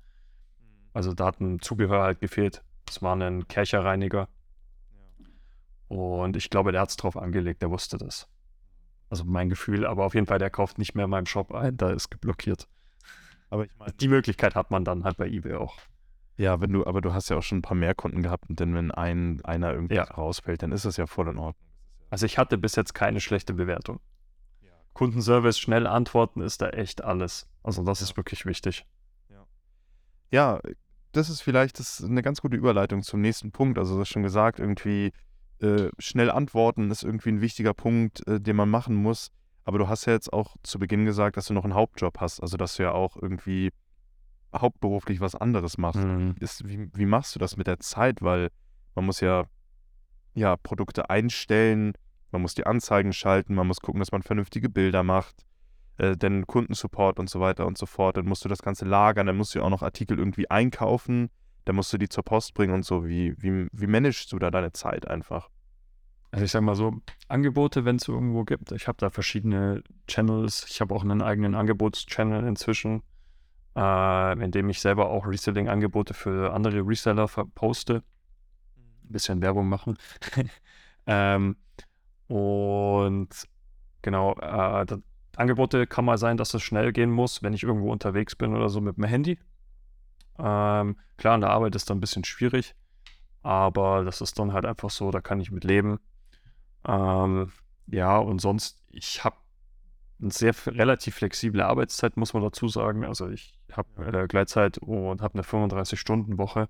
[0.94, 2.64] Also da hat ein Zubehör halt gefehlt.
[2.86, 4.28] Das war ein Kercherreiniger.
[5.88, 8.28] Und ich glaube, der hat es drauf angelegt, der wusste das.
[9.10, 11.76] Also mein Gefühl, aber auf jeden Fall, der kauft nicht mehr in meinem Shop ein,
[11.76, 12.68] da ist geblockiert.
[13.50, 13.92] Aber ich meine.
[13.92, 15.78] Die Möglichkeit hat man dann halt bei eBay auch.
[16.36, 18.74] Ja, wenn du, aber du hast ja auch schon ein paar mehr Kunden gehabt, denn
[18.74, 20.04] wenn ein, einer irgendwie ja.
[20.04, 21.66] rausfällt, dann ist das ja voll in Ordnung.
[22.10, 24.00] Also ich hatte bis jetzt keine schlechte Bewertung.
[24.62, 24.70] Ja.
[24.92, 27.48] Kundenservice, schnell antworten ist da echt alles.
[27.62, 28.04] Also das ja.
[28.04, 28.86] ist wirklich wichtig.
[29.28, 29.46] Ja.
[30.30, 30.60] ja,
[31.12, 33.78] das ist vielleicht das ist eine ganz gute Überleitung zum nächsten Punkt.
[33.78, 35.12] Also du hast schon gesagt, irgendwie
[35.60, 39.30] äh, schnell antworten ist irgendwie ein wichtiger Punkt, äh, den man machen muss.
[39.64, 42.40] Aber du hast ja jetzt auch zu Beginn gesagt, dass du noch einen Hauptjob hast,
[42.40, 43.70] also dass du ja auch irgendwie
[44.54, 46.02] hauptberuflich was anderes machst.
[46.02, 46.36] Mhm.
[46.40, 48.22] Ist, wie, wie machst du das mit der Zeit?
[48.22, 48.48] Weil
[48.94, 49.44] man muss ja,
[50.34, 51.92] ja Produkte einstellen,
[52.30, 55.44] man muss die Anzeigen schalten, man muss gucken, dass man vernünftige Bilder macht,
[55.98, 58.16] äh, denn Kundensupport und so weiter und so fort.
[58.16, 61.30] Dann musst du das Ganze lagern, dann musst du ja auch noch Artikel irgendwie einkaufen
[61.68, 63.06] dann musst du die zur Post bringen und so.
[63.06, 65.50] Wie, wie, wie managst du da deine Zeit einfach?
[66.30, 66.94] Also ich sag mal so,
[67.28, 68.72] Angebote, wenn es irgendwo gibt.
[68.72, 70.64] Ich habe da verschiedene Channels.
[70.68, 73.02] Ich habe auch einen eigenen Angebotschannel inzwischen,
[73.76, 78.02] äh, in dem ich selber auch Reselling-Angebote für andere Reseller poste.
[78.76, 79.98] Ein bisschen Werbung machen.
[81.06, 81.56] ähm,
[82.28, 83.28] und
[84.00, 84.86] genau, äh,
[85.36, 88.70] Angebote kann mal sein, dass es schnell gehen muss, wenn ich irgendwo unterwegs bin oder
[88.70, 89.38] so mit dem Handy.
[90.38, 92.74] Ähm, klar, an der Arbeit ist dann ein bisschen schwierig,
[93.42, 95.98] aber das ist dann halt einfach so, da kann ich mit leben.
[96.86, 97.52] Ähm,
[97.86, 99.36] ja, und sonst, ich habe
[100.20, 103.04] eine sehr relativ flexible Arbeitszeit, muss man dazu sagen.
[103.04, 106.68] Also ich habe äh, Gleitzeit und habe eine 35-Stunden-Woche.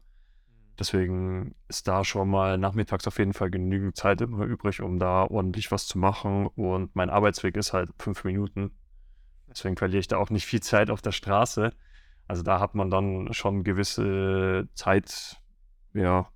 [0.79, 5.25] Deswegen ist da schon mal nachmittags auf jeden Fall genügend Zeit immer übrig, um da
[5.25, 6.47] ordentlich was zu machen.
[6.47, 8.71] Und mein Arbeitsweg ist halt fünf Minuten.
[9.49, 11.73] Deswegen verliere ich da auch nicht viel Zeit auf der Straße.
[12.29, 15.41] Also da hat man dann schon gewisse Zeit,
[15.95, 16.29] ja,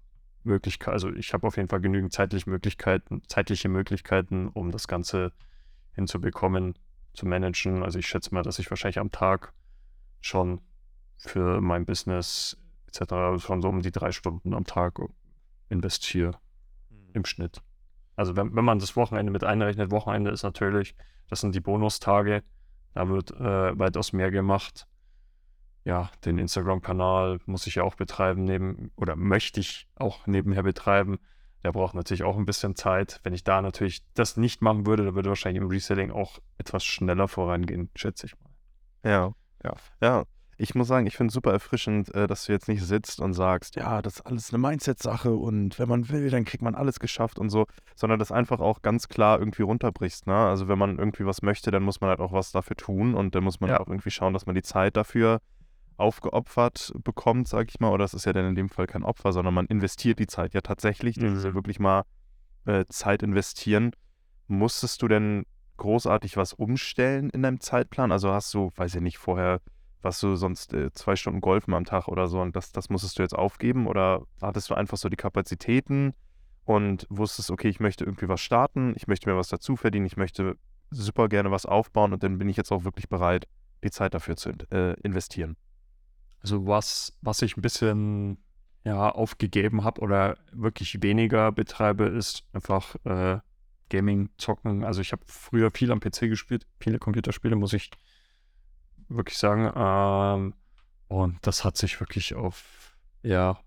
[0.43, 5.33] Möglichkeit, also ich habe auf jeden Fall genügend zeitliche Möglichkeiten, zeitliche Möglichkeiten, um das Ganze
[5.95, 6.75] hinzubekommen,
[7.13, 7.85] zu managen.
[7.85, 9.53] Also ich schätze mal, dass ich wahrscheinlich am Tag
[10.21, 10.63] schon
[11.19, 12.57] für mein Business
[12.89, 13.45] etc.
[13.45, 14.99] schon so um die drei Stunden am Tag
[15.69, 16.39] investiere
[16.91, 17.11] mhm.
[17.13, 17.63] im Schnitt.
[18.17, 20.97] Also wenn, wenn man das Wochenende mit einrechnet, Wochenende ist natürlich,
[21.29, 22.43] das sind die Bonustage,
[22.95, 24.89] da wird äh, weitaus mehr gemacht
[25.85, 31.19] ja, den Instagram-Kanal muss ich ja auch betreiben, neben, oder möchte ich auch nebenher betreiben.
[31.65, 33.21] Der braucht natürlich auch ein bisschen Zeit.
[33.23, 36.85] Wenn ich da natürlich das nicht machen würde, dann würde wahrscheinlich im Reselling auch etwas
[36.85, 38.51] schneller vorangehen, schätze ich mal.
[39.05, 39.75] Ja, ja.
[40.01, 40.25] Ja,
[40.59, 43.33] ich muss sagen, ich finde es super erfrischend, äh, dass du jetzt nicht sitzt und
[43.33, 47.01] sagst, ja, das ist alles eine Mindset-Sache und wenn man will, dann kriegt man alles
[47.01, 47.67] geschafft und so,
[47.97, 50.27] sondern das einfach auch ganz klar irgendwie runterbrichst.
[50.27, 50.37] Ne?
[50.37, 53.35] Also wenn man irgendwie was möchte, dann muss man halt auch was dafür tun und
[53.35, 53.81] dann muss man ja.
[53.81, 55.41] auch irgendwie schauen, dass man die Zeit dafür
[55.97, 57.91] aufgeopfert bekommt, sag ich mal.
[57.91, 60.55] Oder das ist ja dann in dem Fall kein Opfer, sondern man investiert die Zeit
[60.55, 61.17] ja tatsächlich.
[61.17, 61.55] Das ist ja mhm.
[61.55, 62.05] wirklich mal
[62.67, 63.93] äh, Zeit investieren.
[64.47, 65.45] Musstest du denn
[65.77, 68.13] großartig was umstellen in deinem Zeitplan?
[68.13, 69.61] Also hast du, weiß ich nicht, vorher
[70.03, 73.19] was du sonst äh, zwei Stunden Golfen am Tag oder so und das, das musstest
[73.19, 73.87] du jetzt aufgeben?
[73.87, 76.15] Oder hattest du einfach so die Kapazitäten
[76.65, 80.17] und wusstest, okay, ich möchte irgendwie was starten, ich möchte mir was dazu verdienen, ich
[80.17, 80.57] möchte
[80.91, 83.47] super gerne was aufbauen und dann bin ich jetzt auch wirklich bereit,
[83.83, 85.57] die Zeit dafür zu äh, investieren?
[86.43, 88.39] Also was, was ich ein bisschen
[88.85, 93.39] ja, aufgegeben habe oder wirklich weniger betreibe, ist einfach äh,
[93.89, 94.85] Gaming, Zocken.
[94.85, 97.91] Also ich habe früher viel am PC gespielt, viele Computerspiele, muss ich
[99.09, 99.71] wirklich sagen.
[99.77, 100.55] Ähm,
[101.09, 103.61] und das hat sich wirklich auf, ja,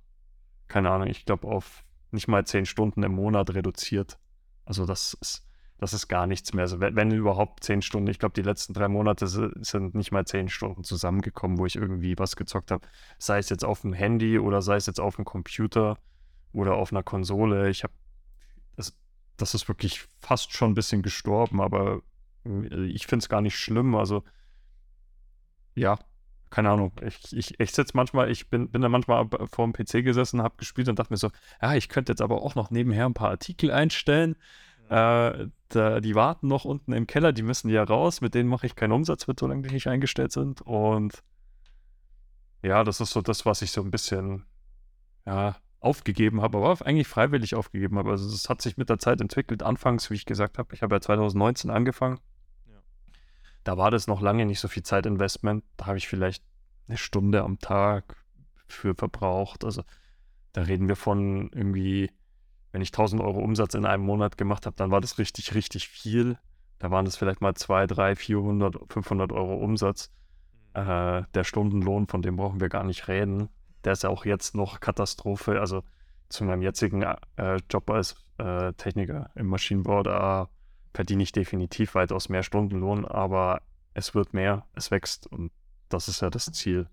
[0.67, 4.17] keine Ahnung, ich glaube auf nicht mal zehn Stunden im Monat reduziert.
[4.65, 5.45] Also das ist
[5.77, 6.63] das ist gar nichts mehr.
[6.63, 10.47] Also wenn, überhaupt zehn Stunden, ich glaube, die letzten drei Monate sind nicht mal zehn
[10.47, 12.87] Stunden zusammengekommen, wo ich irgendwie was gezockt habe.
[13.17, 15.97] Sei es jetzt auf dem Handy oder sei es jetzt auf dem Computer
[16.53, 17.69] oder auf einer Konsole.
[17.69, 17.93] Ich habe,
[18.77, 18.97] das,
[19.35, 22.01] das ist wirklich fast schon ein bisschen gestorben, aber
[22.45, 23.95] äh, ich finde es gar nicht schlimm.
[23.95, 24.23] Also
[25.75, 25.99] ja,
[26.49, 26.93] keine Ahnung.
[27.05, 30.55] Ich, ich, ich sitze manchmal, ich bin, bin da manchmal vor dem PC gesessen, habe
[30.55, 33.29] gespielt und dachte mir so, ja, ich könnte jetzt aber auch noch nebenher ein paar
[33.29, 34.37] Artikel einstellen.
[34.89, 38.21] Äh, da, die warten noch unten im Keller, die müssen ja raus.
[38.21, 40.61] Mit denen mache ich keinen Umsatz, solange die nicht eingestellt sind.
[40.61, 41.23] Und
[42.61, 44.45] ja, das ist so das, was ich so ein bisschen
[45.25, 48.11] ja, aufgegeben habe, aber eigentlich freiwillig aufgegeben habe.
[48.11, 49.63] Also es hat sich mit der Zeit entwickelt.
[49.63, 52.19] Anfangs, wie ich gesagt habe, ich habe ja 2019 angefangen.
[53.63, 55.63] da war das noch lange nicht so viel Zeitinvestment.
[55.77, 56.43] Da habe ich vielleicht
[56.87, 58.23] eine Stunde am Tag
[58.67, 59.63] für verbraucht.
[59.63, 59.83] Also
[60.53, 62.11] da reden wir von irgendwie,
[62.75, 65.87] wenn ich 1000 Euro Umsatz in einem Monat gemacht habe, dann war das richtig, richtig
[65.87, 66.37] viel.
[66.77, 70.11] Da waren es vielleicht mal 2, 3, 400, 500 Euro Umsatz.
[70.75, 70.81] Mhm.
[70.81, 73.47] Äh, der Stundenlohn, von dem brauchen wir gar nicht reden.
[73.85, 75.61] Der ist ja auch jetzt noch Katastrophe.
[75.61, 75.83] Also
[76.27, 77.03] zu meinem jetzigen
[77.37, 80.49] äh, Job als äh, Techniker im Maschinenbau, da
[80.93, 83.61] verdiene ich definitiv weitaus mehr Stundenlohn, aber
[83.93, 85.53] es wird mehr, es wächst und
[85.87, 86.89] das ist ja das Ziel.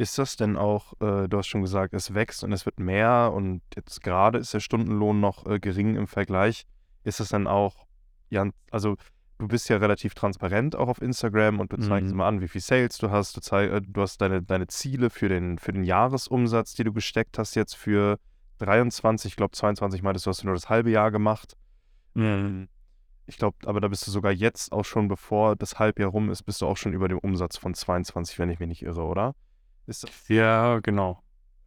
[0.00, 3.32] Ist das denn auch, äh, du hast schon gesagt, es wächst und es wird mehr
[3.34, 6.64] und jetzt gerade ist der Stundenlohn noch äh, gering im Vergleich.
[7.04, 7.86] Ist das dann auch,
[8.30, 8.96] ja, also
[9.36, 12.14] du bist ja relativ transparent auch auf Instagram und du zeigst mhm.
[12.14, 13.36] immer an, wie viel Sales du hast.
[13.36, 16.94] Du, zeig, äh, du hast deine, deine Ziele für den, für den Jahresumsatz, die du
[16.94, 18.18] gesteckt hast jetzt für
[18.56, 21.58] 23, ich glaube 22 meintest du, hast du nur das halbe Jahr gemacht.
[22.14, 22.70] Mhm.
[23.26, 26.44] Ich glaube, aber da bist du sogar jetzt auch schon, bevor das Halbjahr rum ist,
[26.44, 29.34] bist du auch schon über dem Umsatz von 22, wenn ich mich nicht irre, oder?
[29.90, 31.20] Ist das, ja, genau.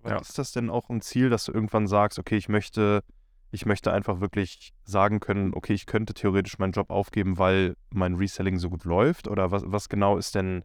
[0.06, 0.18] Ja.
[0.18, 3.04] Ist das denn auch ein Ziel, dass du irgendwann sagst, okay, ich möchte,
[3.52, 8.16] ich möchte einfach wirklich sagen können, okay, ich könnte theoretisch meinen Job aufgeben, weil mein
[8.16, 9.28] Reselling so gut läuft?
[9.28, 10.64] Oder was, was genau ist denn,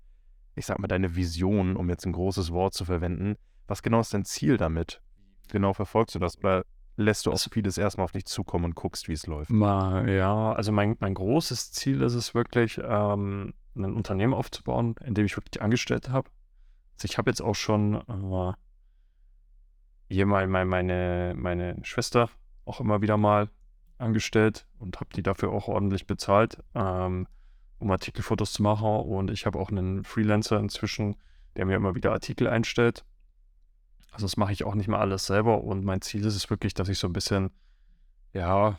[0.54, 3.34] ich sag mal, deine Vision, um jetzt ein großes Wort zu verwenden?
[3.66, 5.02] Was genau ist dein Ziel damit?
[5.50, 6.38] Genau verfolgst du das?
[6.38, 9.50] Oder lässt du auch vieles erstmal auf dich zukommen und guckst, wie es läuft?
[9.50, 15.14] Mal, ja, also mein, mein großes Ziel ist es wirklich, ähm, ein Unternehmen aufzubauen, in
[15.14, 16.30] dem ich wirklich Angestellte habe.
[16.98, 18.52] Also ich habe jetzt auch schon äh,
[20.08, 22.28] hier mal meine, meine Schwester
[22.64, 23.48] auch immer wieder mal
[23.98, 27.28] angestellt und habe die dafür auch ordentlich bezahlt, ähm,
[27.78, 28.88] um Artikelfotos zu machen.
[28.88, 31.14] Und ich habe auch einen Freelancer inzwischen,
[31.54, 33.04] der mir immer wieder Artikel einstellt.
[34.10, 36.74] Also das mache ich auch nicht mehr alles selber und mein Ziel ist es wirklich,
[36.74, 37.50] dass ich so ein bisschen,
[38.32, 38.76] ja,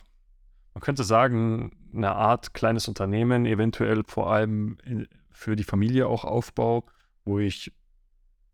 [0.74, 4.78] man könnte sagen, eine Art kleines Unternehmen, eventuell vor allem
[5.32, 6.84] für die Familie auch aufbaue,
[7.24, 7.72] wo ich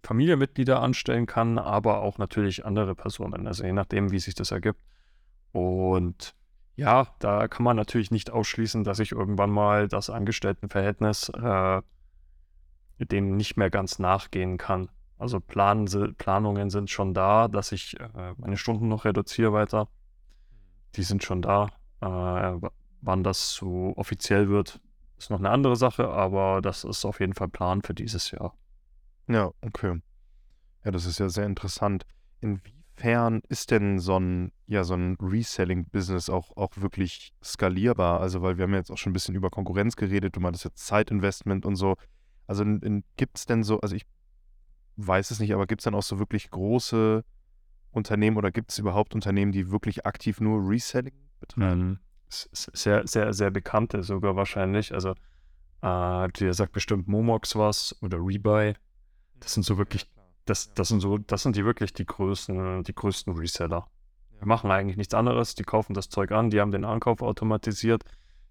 [0.06, 4.80] Familienmitglieder anstellen kann, aber auch natürlich andere Personen, also je nachdem, wie sich das ergibt.
[5.52, 6.36] Und
[6.76, 11.82] ja, da kann man natürlich nicht ausschließen, dass ich irgendwann mal das Angestelltenverhältnis äh,
[13.00, 14.90] dem nicht mehr ganz nachgehen kann.
[15.18, 15.86] Also Plan,
[16.18, 19.88] Planungen sind schon da, dass ich äh, meine Stunden noch reduziere weiter.
[20.96, 21.70] Die sind schon da.
[22.02, 22.60] Äh,
[23.02, 24.82] wann das so offiziell wird,
[25.18, 28.54] ist noch eine andere Sache, aber das ist auf jeden Fall Plan für dieses Jahr.
[29.28, 30.02] Ja, okay.
[30.84, 32.06] Ja, das ist ja sehr interessant.
[32.42, 38.22] Inwiefern ist denn so ein, ja, so ein Reselling-Business auch, auch wirklich skalierbar?
[38.22, 40.66] Also, weil wir haben ja jetzt auch schon ein bisschen über Konkurrenz geredet, du meintest
[40.66, 41.96] jetzt Zeitinvestment und so.
[42.48, 42.64] Also
[43.18, 44.06] gibt es denn so, also ich
[44.98, 47.26] weiß es nicht, aber gibt es dann auch so wirklich große
[47.92, 51.88] Unternehmen oder gibt es überhaupt Unternehmen, die wirklich aktiv nur Reselling betreiben?
[51.88, 52.00] Mhm.
[52.30, 54.94] Sehr, sehr, sehr bekannte sogar wahrscheinlich.
[54.94, 55.16] Also,
[55.82, 58.76] äh, der sagt bestimmt Momox was oder Rebuy.
[59.40, 60.06] Das sind so wirklich,
[60.46, 63.88] das, das sind so, das sind die wirklich die größten, die größten Reseller.
[64.42, 68.04] Die machen eigentlich nichts anderes, die kaufen das Zeug an, die haben den Ankauf automatisiert,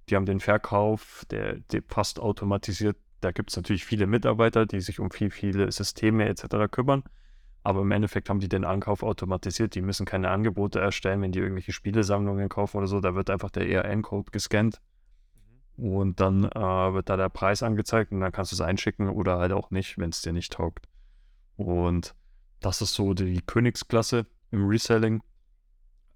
[0.09, 4.81] die haben den Verkauf, der, der fast automatisiert da gibt es natürlich viele Mitarbeiter, die
[4.81, 6.71] sich um viel, viele Systeme etc.
[6.71, 7.03] kümmern.
[7.63, 9.75] Aber im Endeffekt haben die den Ankauf automatisiert.
[9.75, 13.01] Die müssen keine Angebote erstellen, wenn die irgendwelche Spielesammlungen kaufen oder so.
[13.01, 14.83] Da wird einfach der ERN-Code gescannt.
[15.77, 19.39] Und dann äh, wird da der Preis angezeigt und dann kannst du es einschicken oder
[19.39, 20.87] halt auch nicht, wenn es dir nicht taugt.
[21.57, 22.15] Und
[22.61, 25.23] das ist so die Königsklasse im Reselling.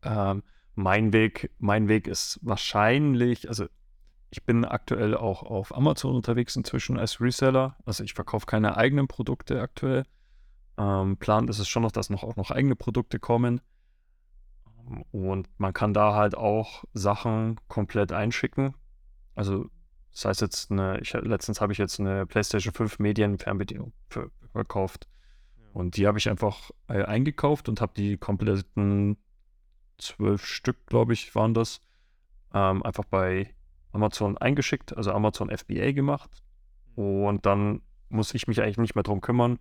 [0.03, 0.42] Ähm,
[0.75, 3.66] mein Weg, mein Weg ist wahrscheinlich, also
[4.31, 7.77] ich bin aktuell auch auf Amazon unterwegs inzwischen als Reseller.
[7.85, 10.05] Also ich verkaufe keine eigenen Produkte aktuell.
[10.77, 13.61] Ähm, Plan ist es schon noch, dass noch auch noch eigene Produkte kommen.
[15.11, 18.75] Und man kann da halt auch Sachen komplett einschicken.
[19.38, 19.70] Also
[20.12, 23.92] das heißt jetzt eine, ich, letztens habe ich jetzt eine PlayStation 5 Medienfernbedienung
[24.53, 25.09] verkauft.
[25.72, 29.16] Und die habe ich einfach äh, eingekauft und habe die kompletten
[29.98, 31.81] zwölf Stück, glaube ich, waren das,
[32.53, 33.55] ähm, einfach bei
[33.92, 36.42] Amazon eingeschickt, also Amazon FBA gemacht.
[36.96, 39.61] Und dann muss ich mich eigentlich nicht mehr drum kümmern.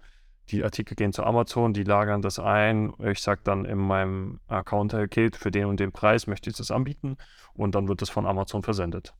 [0.49, 2.93] Die Artikel gehen zu Amazon, die lagern das ein.
[3.03, 6.71] Ich sage dann in meinem Account, okay, für den und den Preis möchte ich das
[6.71, 7.17] anbieten.
[7.53, 9.13] Und dann wird das von Amazon versendet.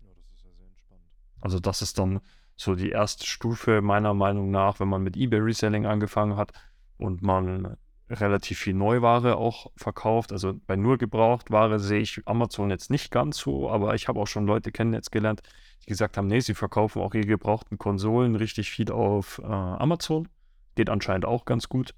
[0.00, 1.02] Ja, das ist ja sehr entspannt.
[1.40, 2.20] Also das ist dann
[2.56, 6.52] so die erste Stufe meiner Meinung nach, wenn man mit eBay Reselling angefangen hat
[6.96, 7.76] und man
[8.08, 10.32] relativ viel Neuware auch verkauft.
[10.32, 14.26] Also bei nur Gebrauchtware sehe ich Amazon jetzt nicht ganz so, aber ich habe auch
[14.26, 15.42] schon Leute kennen jetzt gelernt,
[15.82, 20.28] die gesagt haben, nee, sie verkaufen auch ihre gebrauchten Konsolen richtig viel auf äh, Amazon.
[20.76, 21.94] Geht anscheinend auch ganz gut.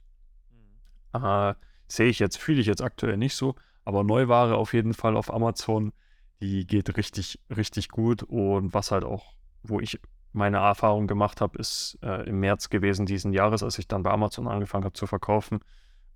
[1.13, 1.23] Mhm.
[1.23, 1.55] Äh,
[1.89, 5.33] sehe ich jetzt, fühle ich jetzt aktuell nicht so, aber Neuware auf jeden Fall auf
[5.33, 5.93] Amazon,
[6.41, 10.01] die geht richtig, richtig gut und was halt auch wo ich
[10.33, 14.11] meine Erfahrung gemacht habe, ist äh, im März gewesen diesen Jahres, als ich dann bei
[14.11, 15.61] Amazon angefangen habe zu verkaufen.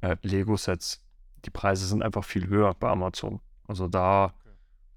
[0.00, 1.04] Äh, Lego-Sets.
[1.44, 3.40] Die Preise sind einfach viel höher bei Amazon.
[3.66, 4.34] Also da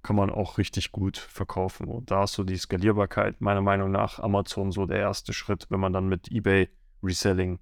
[0.04, 1.88] kann man auch richtig gut verkaufen.
[1.88, 5.80] Und da ist so die Skalierbarkeit, meiner Meinung nach, Amazon so der erste Schritt, wenn
[5.80, 6.70] man dann mit eBay
[7.02, 7.60] Reselling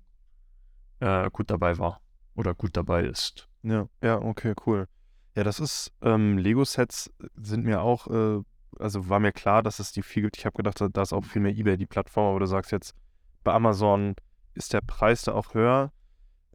[0.99, 2.01] äh, gut dabei war
[2.35, 3.47] oder gut dabei ist.
[3.61, 4.87] Ja, ja, okay, cool.
[5.35, 8.41] Ja, das ist, ähm, Lego-Sets sind mir auch, äh,
[8.79, 10.37] also war mir klar, dass es die viel gibt.
[10.37, 12.95] Ich habe gedacht, da ist auch viel mehr eBay die Plattform, aber du sagst jetzt,
[13.43, 14.15] bei Amazon
[14.53, 15.91] ist der Preis da auch höher.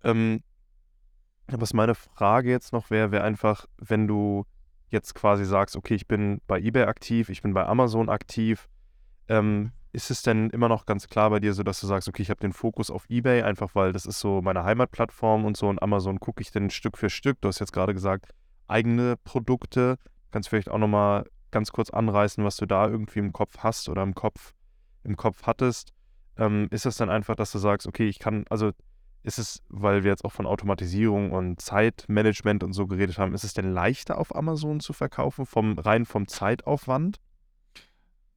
[0.05, 0.43] Ähm,
[1.49, 4.45] was meine Frage jetzt noch wäre, wäre einfach, wenn du
[4.91, 8.69] jetzt quasi sagst, okay, ich bin bei eBay aktiv, ich bin bei Amazon aktiv,
[9.29, 12.23] ähm, ist es denn immer noch ganz klar bei dir so, dass du sagst, okay,
[12.23, 15.69] ich habe den Fokus auf eBay, einfach weil das ist so meine Heimatplattform und so
[15.69, 17.41] und Amazon gucke ich denn Stück für Stück.
[17.41, 18.35] Du hast jetzt gerade gesagt,
[18.69, 19.99] eigene Produkte.
[20.31, 24.03] Kannst vielleicht auch nochmal ganz kurz anreißen, was du da irgendwie im Kopf hast oder
[24.03, 24.55] im Kopf,
[25.05, 25.93] im Kopf hattest.
[26.37, 28.73] Ähm, ist es dann einfach, dass du sagst, okay, ich kann, also
[29.23, 33.45] ist es, weil wir jetzt auch von Automatisierung und Zeitmanagement und so geredet haben, ist
[33.45, 37.19] es denn leichter auf Amazon zu verkaufen, vom, rein vom Zeitaufwand?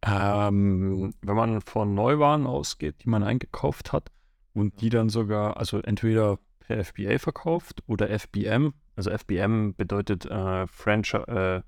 [0.03, 4.09] Ähm, wenn man von Neuwaren ausgeht, die man eingekauft hat
[4.53, 8.73] und die dann sogar, also entweder per FBA verkauft oder FBM.
[9.01, 11.61] Also FBM bedeutet äh, Franchise, äh,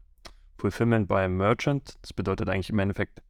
[0.55, 1.97] Fulfillment by Merchant.
[2.03, 3.23] Das bedeutet eigentlich im Endeffekt,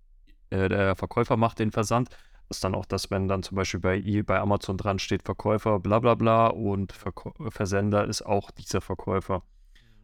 [0.50, 2.10] äh, der Verkäufer macht den Versand.
[2.50, 5.80] Das ist dann auch das, wenn dann zum Beispiel bei, bei Amazon dran steht, Verkäufer,
[5.80, 9.42] bla bla bla und Verkäu Versender ist auch dieser Verkäufer.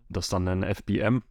[0.08, 1.22] Das ist dann ein FBM.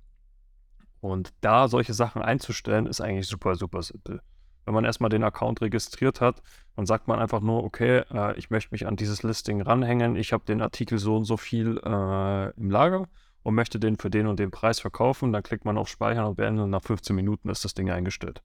[1.01, 4.21] Und da solche Sachen einzustellen, ist eigentlich super, super simpel.
[4.69, 6.43] Wenn man erstmal den Account registriert hat,
[6.77, 10.35] dann sagt man einfach nur, okay, äh, ich möchte mich an dieses Listing ranhängen, ich
[10.35, 13.09] habe den Artikel so und so viel äh, im Lager
[13.43, 15.33] und möchte den für den und den Preis verkaufen.
[15.33, 18.43] Dann klickt man auf Speichern und beenden und nach 15 Minuten ist das Ding eingestellt.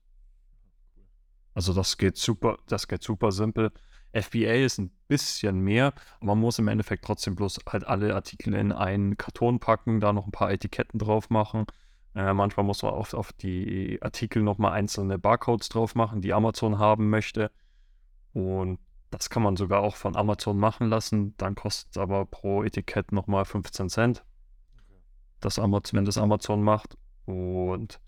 [1.52, 3.70] Also das geht super, das geht super simpel.
[4.14, 8.54] FBA ist ein bisschen mehr, aber man muss im Endeffekt trotzdem bloß halt alle Artikel
[8.54, 11.66] in einen Karton packen, da noch ein paar Etiketten drauf machen
[12.14, 16.78] äh, manchmal muss man auch auf die Artikel nochmal einzelne Barcodes drauf machen, die Amazon
[16.78, 17.50] haben möchte.
[18.32, 18.78] Und
[19.10, 21.36] das kann man sogar auch von Amazon machen lassen.
[21.36, 24.24] Dann kostet es aber pro Etikett nochmal 15 Cent.
[25.40, 26.96] Das Amazon, wenn das Amazon macht.
[27.26, 28.00] Und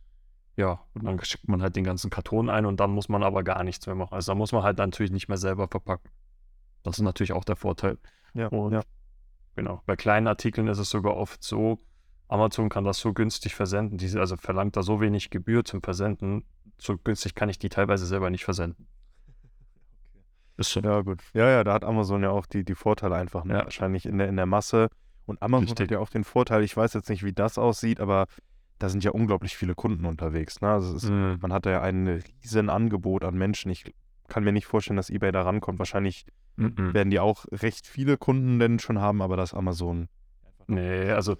[0.57, 3.42] ja, und dann schickt man halt den ganzen Karton ein und dann muss man aber
[3.42, 4.14] gar nichts mehr machen.
[4.14, 6.11] Also da muss man halt natürlich nicht mehr selber verpacken.
[6.83, 7.99] Das ist natürlich auch der Vorteil.
[8.35, 8.81] Ja, und ja.
[9.55, 9.83] genau.
[9.87, 11.79] Bei kleinen Artikeln ist es sogar oft so,
[12.29, 16.45] Amazon kann das so günstig versenden, diese, also verlangt da so wenig Gebühr zum Versenden,
[16.79, 18.87] so günstig kann ich die teilweise selber nicht versenden.
[20.57, 20.85] Ist schon.
[20.85, 21.23] Ja, gut.
[21.35, 23.55] Ja, ja, da hat Amazon ja auch die, die Vorteile einfach ne?
[23.59, 23.65] Ja.
[23.65, 24.89] wahrscheinlich in der, in der Masse.
[25.27, 25.85] Und Amazon Richtig.
[25.85, 28.27] hat ja auch den Vorteil, ich weiß jetzt nicht, wie das aussieht, aber
[28.79, 30.61] da sind ja unglaublich viele Kunden unterwegs.
[30.61, 30.69] Ne?
[30.69, 31.39] Also ist, Mhm.
[31.41, 32.07] man hat da ja ein
[32.43, 33.71] riesen Angebot an Menschen.
[33.71, 33.93] Ich
[34.29, 35.79] kann mir nicht vorstellen, dass eBay da rankommt.
[35.79, 36.95] Wahrscheinlich Mhm.
[36.95, 40.09] werden die auch recht viele Kunden denn schon haben, aber das Amazon.
[40.69, 41.37] Nee, also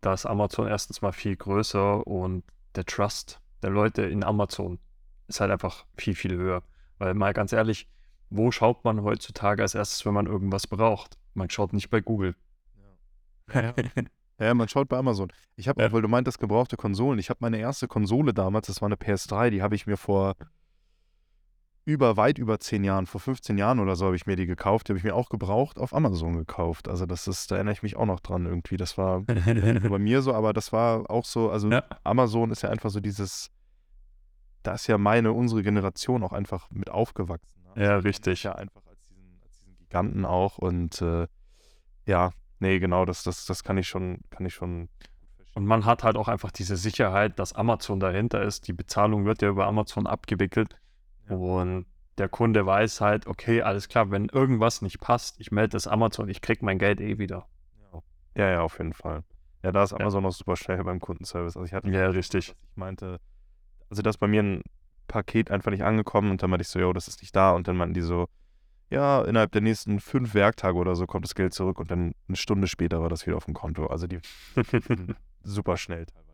[0.00, 4.78] da ist Amazon erstens mal viel größer und der Trust der Leute in Amazon
[5.28, 6.62] ist halt einfach viel, viel höher.
[6.98, 7.88] Weil mal ganz ehrlich,
[8.30, 11.18] wo schaut man heutzutage als erstes, wenn man irgendwas braucht?
[11.34, 12.34] Man schaut nicht bei Google.
[13.52, 13.74] Ja,
[14.38, 15.30] ja, man schaut bei Amazon.
[15.56, 15.92] Ich habe, Ja.
[15.92, 17.18] weil du meintest, gebrauchte Konsolen.
[17.18, 20.34] Ich habe meine erste Konsole damals, das war eine PS3, die habe ich mir vor
[21.90, 24.88] über, weit über zehn Jahren, vor 15 Jahren oder so habe ich mir die gekauft.
[24.88, 26.88] Die habe ich mir auch gebraucht auf Amazon gekauft.
[26.88, 28.76] Also das ist, da erinnere ich mich auch noch dran irgendwie.
[28.76, 31.84] Das war bei mir so, aber das war auch so, also Ja.
[32.04, 33.50] Amazon ist ja einfach so dieses,
[34.62, 37.62] da ist ja meine, unsere Generation auch einfach mit aufgewachsen.
[37.74, 37.82] Ne?
[37.84, 38.42] Ja, Also, die richtig.
[38.44, 41.26] Ja, einfach als diesen, als diesen Giganten auch und äh,
[42.06, 44.88] ja, nee, genau, das, das, das kann ich schon, kann ich schon.
[45.54, 48.68] Und man hat halt auch einfach diese Sicherheit, dass Amazon dahinter ist.
[48.68, 50.76] Die Bezahlung wird ja über Amazon abgewickelt.
[51.30, 51.36] Ja.
[51.36, 51.86] Und
[52.18, 56.28] der Kunde weiß halt, okay, alles klar, wenn irgendwas nicht passt, ich melde das Amazon,
[56.28, 57.46] ich krieg mein Geld eh wieder.
[58.36, 59.24] Ja, ja, auf jeden Fall.
[59.62, 61.56] Ja, da ist Amazon auch super schnell beim Kundenservice.
[61.56, 62.54] Also ich hatte, Ja, richtig.
[62.70, 63.20] ich meinte,
[63.88, 64.62] also da ist bei mir ein
[65.08, 67.66] Paket einfach nicht angekommen und dann meinte ich so, jo, das ist nicht da und
[67.68, 68.28] dann meinten die so,
[68.90, 72.36] ja, innerhalb der nächsten fünf Werktage oder so kommt das Geld zurück und dann eine
[72.36, 73.86] Stunde später war das wieder auf dem Konto.
[73.86, 74.20] Also die
[75.42, 76.29] super schnell teilweise,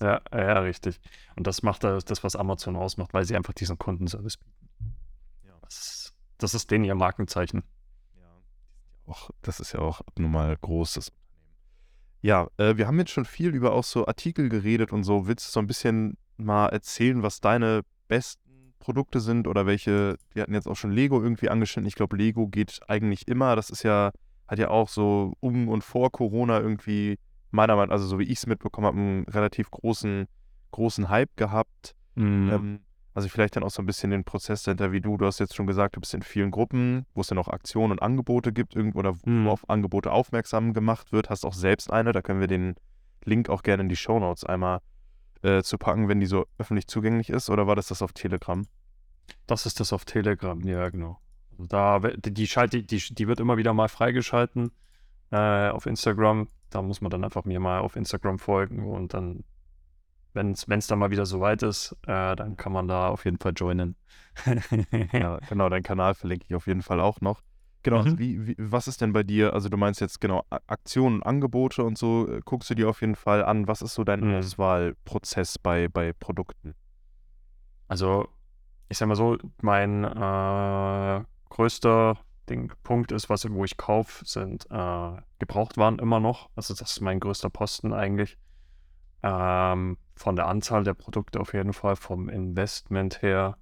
[0.00, 1.00] Ja, ja, richtig.
[1.36, 4.96] Und das macht das, was Amazon ausmacht, weil sie einfach diesen Kundenservice bieten.
[5.46, 5.54] Ja.
[5.62, 7.62] Das, das ist denen ihr Markenzeichen.
[8.16, 11.24] Ja, auch, das ist ja auch abnormal großes Unternehmen.
[12.22, 15.26] Ja, äh, wir haben jetzt schon viel über auch so Artikel geredet und so.
[15.26, 20.42] Willst du so ein bisschen mal erzählen, was deine besten Produkte sind oder welche, wir
[20.42, 21.88] hatten jetzt auch schon Lego irgendwie angeschnitten.
[21.88, 23.56] Ich glaube, Lego geht eigentlich immer.
[23.56, 24.10] Das ist ja,
[24.46, 27.18] hat ja auch so um und vor Corona irgendwie,
[27.54, 30.26] meiner Meinung nach, also so wie ich es mitbekommen habe, einen relativ großen,
[30.72, 31.94] großen Hype gehabt.
[32.14, 32.50] Mhm.
[32.52, 32.80] Ähm,
[33.16, 35.54] Also vielleicht dann auch so ein bisschen den Prozess dahinter, wie du, du hast jetzt
[35.54, 38.74] schon gesagt, du bist in vielen Gruppen, wo es dann auch Aktionen und Angebote gibt,
[38.74, 39.46] irgendwo oder wo Mhm.
[39.46, 42.74] auf Angebote aufmerksam gemacht wird, hast auch selbst eine, da können wir den
[43.24, 44.80] Link auch gerne in die Shownotes einmal
[45.42, 48.66] äh, zu packen, wenn die so öffentlich zugänglich ist, oder war das das auf Telegram?
[49.46, 51.20] Das ist das auf Telegram, ja, genau.
[51.52, 54.72] Also da, die, die, die, die wird immer wieder mal freigeschalten
[55.30, 56.48] äh, auf Instagram.
[56.74, 59.44] Da muss man dann einfach mir mal auf Instagram folgen und dann,
[60.32, 63.52] wenn es dann mal wieder soweit ist, äh, dann kann man da auf jeden Fall
[63.54, 63.94] joinen.
[65.12, 67.42] Ja, genau, deinen Kanal verlinke ich auf jeden Fall auch noch.
[67.84, 68.18] Genau, also Mhm.
[68.18, 71.96] wie, wie, was ist denn bei dir, also du meinst jetzt genau Aktionen, Angebote und
[71.96, 73.68] so, äh, guckst du dir auf jeden Fall an.
[73.68, 74.34] Was ist so dein Mhm.
[74.34, 76.74] Auswahlprozess bei, bei Produkten?
[77.86, 78.26] Also,
[78.88, 82.18] ich sag mal so, mein äh, größter
[82.48, 86.50] Ding, Punkt ist, was wo ich kaufe, sind äh, Gebrauchtwaren immer noch.
[86.56, 88.38] Also, das ist mein größter Posten eigentlich.
[89.22, 93.56] Ähm, von der Anzahl der Produkte auf jeden Fall, vom Investment her.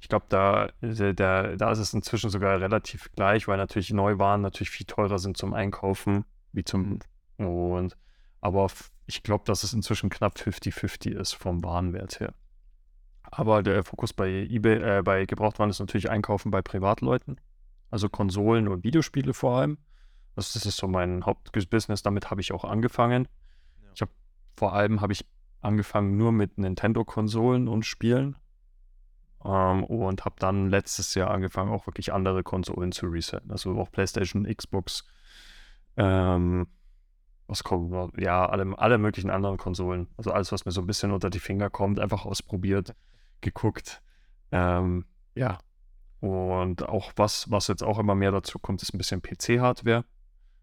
[0.00, 4.42] Ich glaube, da, der, der, da ist es inzwischen sogar relativ gleich, weil natürlich Neuwaren
[4.42, 6.98] natürlich viel teurer sind zum Einkaufen, wie zum
[7.38, 7.96] und
[8.40, 8.68] aber
[9.06, 12.34] ich glaube, dass es inzwischen knapp 50-50 ist vom Warenwert her.
[13.30, 17.40] Aber der Fokus bei eBay, äh, bei Gebrauchtwaren ist natürlich Einkaufen bei Privatleuten.
[17.90, 19.78] Also Konsolen und Videospiele vor allem.
[20.34, 22.02] Das, das ist so mein Hauptbusiness.
[22.02, 23.28] Damit habe ich auch angefangen.
[23.82, 23.88] Ja.
[23.94, 24.12] Ich habe
[24.56, 25.26] vor allem habe ich
[25.60, 28.36] angefangen nur mit Nintendo-Konsolen und Spielen.
[29.44, 33.50] Ähm, und habe dann letztes Jahr angefangen, auch wirklich andere Konsolen zu resetten.
[33.50, 35.04] Also auch PlayStation, Xbox,
[35.96, 36.66] ähm,
[37.46, 38.10] was kommt noch?
[38.16, 40.08] Ja, alle, alle möglichen anderen Konsolen.
[40.16, 42.94] Also alles, was mir so ein bisschen unter die Finger kommt, einfach ausprobiert,
[43.44, 44.02] geguckt.
[44.50, 45.58] Ähm, ja.
[46.20, 50.04] Und auch was, was jetzt auch immer mehr dazu kommt, ist ein bisschen PC-Hardware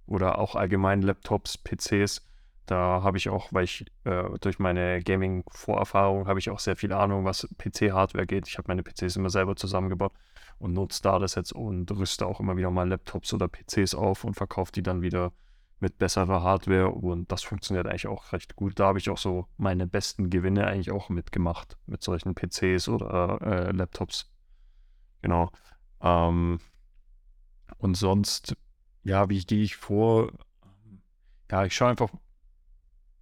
[0.08, 2.28] oder auch allgemein Laptops, PCs.
[2.66, 6.94] Da habe ich auch, weil ich äh, durch meine Gaming-Vorerfahrung habe ich auch sehr viel
[6.94, 8.48] Ahnung, was PC-Hardware geht.
[8.48, 10.14] Ich habe meine PCs immer selber zusammengebaut
[10.58, 14.24] und nutze da das jetzt und rüste auch immer wieder mal Laptops oder PCs auf
[14.24, 15.32] und verkaufe die dann wieder
[15.82, 18.80] mit besserer Hardware und das funktioniert eigentlich auch recht gut.
[18.80, 23.40] Da habe ich auch so meine besten Gewinne eigentlich auch mitgemacht mit solchen PCs oder
[23.42, 24.32] äh, Laptops.
[25.24, 25.52] Genau.
[26.00, 26.60] Ähm,
[27.80, 28.56] und sonst,
[29.04, 30.32] ja, wie gehe ich vor?
[31.50, 32.12] Ja, ich schaue einfach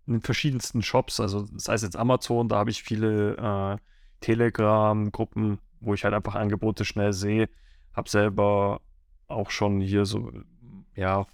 [0.05, 3.77] in den verschiedensten Shops, also sei es jetzt Amazon, da habe ich viele äh,
[4.19, 7.47] Telegram-Gruppen, wo ich halt einfach Angebote schnell sehe.
[7.93, 8.81] Habe selber
[9.27, 10.31] auch schon hier so,
[10.95, 11.25] ja,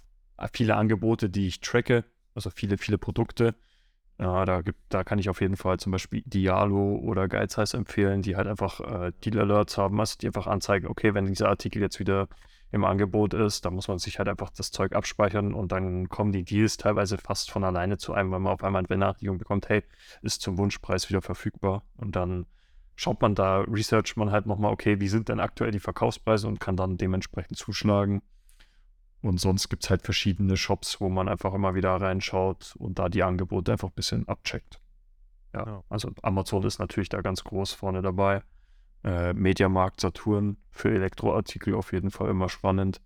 [0.52, 3.54] viele Angebote, die ich tracke, also viele, viele Produkte.
[4.18, 8.22] Ja, da, gibt, da kann ich auf jeden Fall zum Beispiel Dialo oder Geizheiß empfehlen,
[8.22, 12.00] die halt einfach äh, Deal-Alerts haben, also die einfach anzeigen, okay, wenn dieser Artikel jetzt
[12.00, 12.28] wieder
[12.72, 16.32] im Angebot ist, dann muss man sich halt einfach das Zeug abspeichern und dann kommen
[16.32, 19.68] die Deals teilweise fast von alleine zu einem, weil man auf einmal eine Benachrichtigung bekommt,
[19.68, 19.84] hey,
[20.22, 21.84] ist zum Wunschpreis wieder verfügbar.
[21.96, 22.46] Und dann
[22.96, 26.58] schaut man da, researcht man halt nochmal, okay, wie sind denn aktuell die Verkaufspreise und
[26.58, 28.22] kann dann dementsprechend zuschlagen.
[29.22, 33.08] Und sonst gibt es halt verschiedene Shops, wo man einfach immer wieder reinschaut und da
[33.08, 34.80] die Angebote einfach ein bisschen abcheckt.
[35.54, 35.84] Ja, Ja.
[35.88, 38.42] also Amazon ist natürlich da ganz groß vorne dabei.
[39.04, 43.00] Äh, Mediamarkt, Saturn für Elektroartikel auf jeden Fall immer spannend.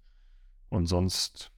[0.69, 1.53] Und sonst,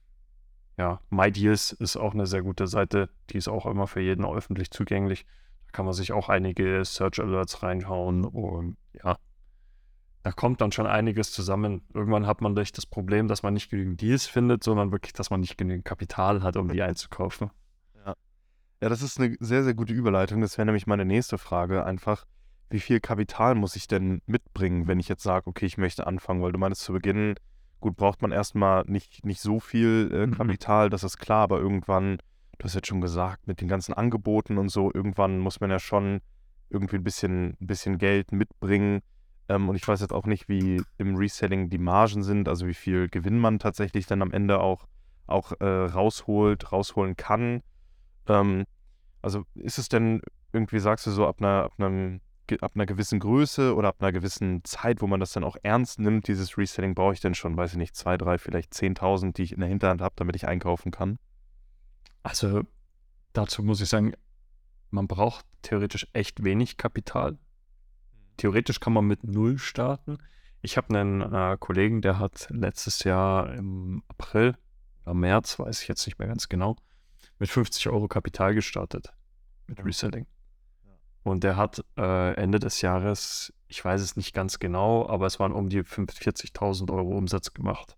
[0.77, 3.09] ja, MyDeals ist auch eine sehr gute Seite.
[3.29, 5.25] Die ist auch immer für jeden öffentlich zugänglich.
[5.65, 9.17] Da kann man sich auch einige Search Alerts reinhauen und ja,
[10.23, 11.83] da kommt dann schon einiges zusammen.
[11.93, 15.29] Irgendwann hat man nicht das Problem, dass man nicht genügend Deals findet, sondern wirklich, dass
[15.29, 17.51] man nicht genügend Kapital hat, um die einzukaufen.
[18.81, 20.41] Ja, das ist eine sehr, sehr gute Überleitung.
[20.41, 21.85] Das wäre nämlich meine nächste Frage.
[21.85, 22.25] Einfach,
[22.69, 26.41] wie viel Kapital muss ich denn mitbringen, wenn ich jetzt sage, okay, ich möchte anfangen?
[26.41, 27.35] Weil du meinst zu Beginn,
[27.79, 30.35] gut, braucht man erstmal nicht, nicht so viel äh, Mhm.
[30.35, 32.17] Kapital, das ist klar, aber irgendwann,
[32.57, 35.79] du hast jetzt schon gesagt, mit den ganzen Angeboten und so, irgendwann muss man ja
[35.79, 36.19] schon
[36.69, 38.99] irgendwie ein bisschen, ein bisschen Geld mitbringen.
[39.53, 42.73] Ähm, und ich weiß jetzt auch nicht, wie im Reselling die Margen sind, also wie
[42.73, 44.87] viel Gewinn man tatsächlich dann am Ende auch,
[45.27, 47.61] auch äh, rausholt, rausholen kann.
[48.27, 48.65] Ähm,
[49.21, 50.21] also ist es denn
[50.53, 52.21] irgendwie, sagst du so, ab einer, ab einem,
[52.61, 55.99] ab einer gewissen Größe oder ab einer gewissen Zeit, wo man das dann auch ernst
[55.99, 59.43] nimmt, dieses Reselling, brauche ich denn schon, weiß ich nicht, zwei, drei, vielleicht 10.000, die
[59.43, 61.19] ich in der Hinterhand habe, damit ich einkaufen kann?
[62.23, 62.63] Also
[63.33, 64.13] dazu muss ich sagen,
[64.89, 67.37] man braucht theoretisch echt wenig Kapital.
[68.37, 70.17] Theoretisch kann man mit null starten.
[70.61, 74.55] Ich habe einen äh, Kollegen, der hat letztes Jahr im April
[75.03, 76.77] oder März, weiß ich jetzt nicht mehr ganz genau,
[77.39, 79.13] mit 50 Euro Kapital gestartet
[79.67, 79.83] mit.
[79.83, 80.25] Reselling.
[81.23, 85.39] Und der hat äh, Ende des Jahres, ich weiß es nicht ganz genau, aber es
[85.39, 87.97] waren um die 45.000 Euro Umsatz gemacht.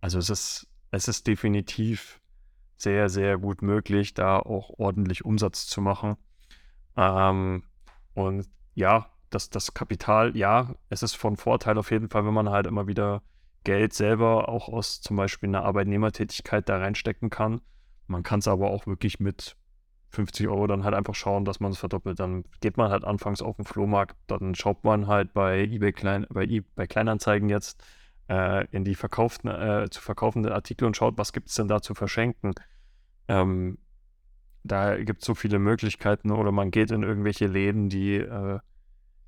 [0.00, 2.20] Also es ist, es ist definitiv
[2.76, 6.16] sehr, sehr gut möglich, da auch ordentlich Umsatz zu machen.
[6.96, 7.62] Ähm,
[8.16, 12.48] Und ja, das, das Kapital, ja, es ist von Vorteil auf jeden Fall, wenn man
[12.48, 13.22] halt immer wieder
[13.62, 17.60] Geld selber auch aus zum Beispiel einer Arbeitnehmertätigkeit da reinstecken kann.
[18.06, 19.56] Man kann es aber auch wirklich mit
[20.10, 22.18] 50 Euro dann halt einfach schauen, dass man es verdoppelt.
[22.18, 26.26] Dann geht man halt anfangs auf den Flohmarkt, dann schaut man halt bei eBay Klein,
[26.30, 27.84] bei, e bei Kleinanzeigen jetzt
[28.30, 31.82] äh, in die verkauften, äh, zu verkaufenden Artikel und schaut, was gibt es denn da
[31.82, 32.54] zu verschenken.
[33.28, 33.76] Ähm,
[34.66, 38.58] da gibt es so viele Möglichkeiten oder man geht in irgendwelche Läden, die äh,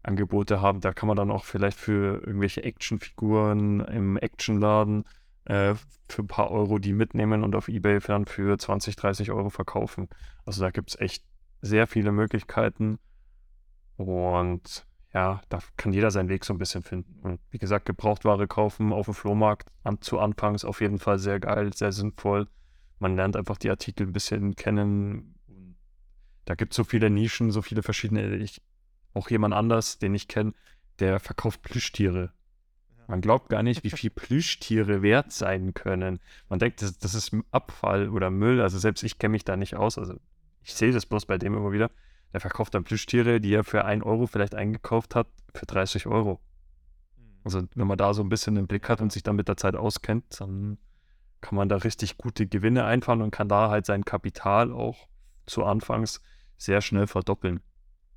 [0.03, 0.81] Angebote haben.
[0.81, 5.05] Da kann man dann auch vielleicht für irgendwelche Actionfiguren im Actionladen
[5.45, 5.75] äh,
[6.09, 10.09] für ein paar Euro die mitnehmen und auf Ebay dann für 20, 30 Euro verkaufen.
[10.45, 11.25] Also da gibt es echt
[11.61, 12.99] sehr viele Möglichkeiten
[13.97, 17.19] und ja, da kann jeder seinen Weg so ein bisschen finden.
[17.23, 21.19] Und wie gesagt, Gebrauchtware kaufen auf dem Flohmarkt an, zu Anfang ist auf jeden Fall
[21.19, 22.47] sehr geil, sehr sinnvoll.
[22.99, 25.35] Man lernt einfach die Artikel ein bisschen kennen.
[26.45, 28.37] Da gibt es so viele Nischen, so viele verschiedene.
[28.37, 28.63] Ich,
[29.15, 30.53] auch jemand anders, den ich kenne,
[30.99, 32.33] der verkauft Plüschtiere.
[33.07, 36.21] Man glaubt gar nicht, wie viel Plüschtiere wert sein können.
[36.49, 38.61] Man denkt, das, das ist Abfall oder Müll.
[38.61, 39.99] Also selbst ich kenne mich da nicht aus.
[39.99, 40.15] Also
[40.63, 41.91] ich sehe das bloß bei dem immer wieder.
[42.33, 46.41] Der verkauft dann Plüschtiere, die er für 1 Euro vielleicht eingekauft hat, für 30 Euro.
[47.17, 47.25] Hm.
[47.45, 49.57] Also wenn man da so ein bisschen den Blick hat und sich dann mit der
[49.57, 50.77] Zeit auskennt, dann
[51.41, 55.09] kann man da richtig gute Gewinne einfahren und kann da halt sein Kapital auch
[55.47, 56.21] zu Anfangs
[56.57, 57.61] sehr schnell verdoppeln.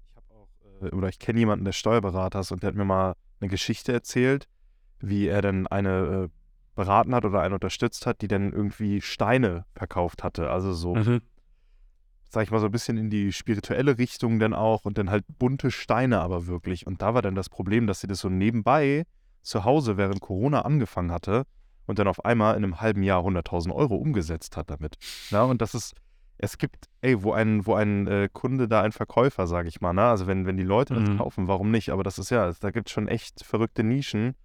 [0.10, 0.50] Ich habe auch,
[0.84, 3.94] äh, oder ich kenne jemanden, der Steuerberater ist und der hat mir mal eine Geschichte
[3.94, 4.48] erzählt,
[5.00, 6.30] wie er dann eine äh,
[6.76, 10.50] beraten hat oder eine unterstützt hat, die dann irgendwie Steine verkauft hatte.
[10.50, 11.22] Also so, mhm.
[12.30, 15.26] sag ich mal, so ein bisschen in die spirituelle Richtung dann auch und dann halt
[15.38, 16.88] bunte Steine aber wirklich.
[16.88, 19.06] Und da war dann das Problem, dass sie das so nebenbei
[19.42, 21.46] zu Hause während Corona angefangen hatte
[21.92, 24.96] und dann auf einmal in einem halben Jahr 100.000 Euro umgesetzt hat damit.
[25.30, 25.94] Ja, und das ist,
[26.40, 29.94] es gibt, ey, wo ein, wo ein äh, Kunde da ein Verkäufer, sage ich mal,
[29.94, 30.04] ne?
[30.04, 31.18] Also wenn, wenn die Leute das mhm.
[31.18, 31.92] kaufen, warum nicht?
[31.92, 34.36] Aber das ist ja, da gibt es schon echt verrückte Nischen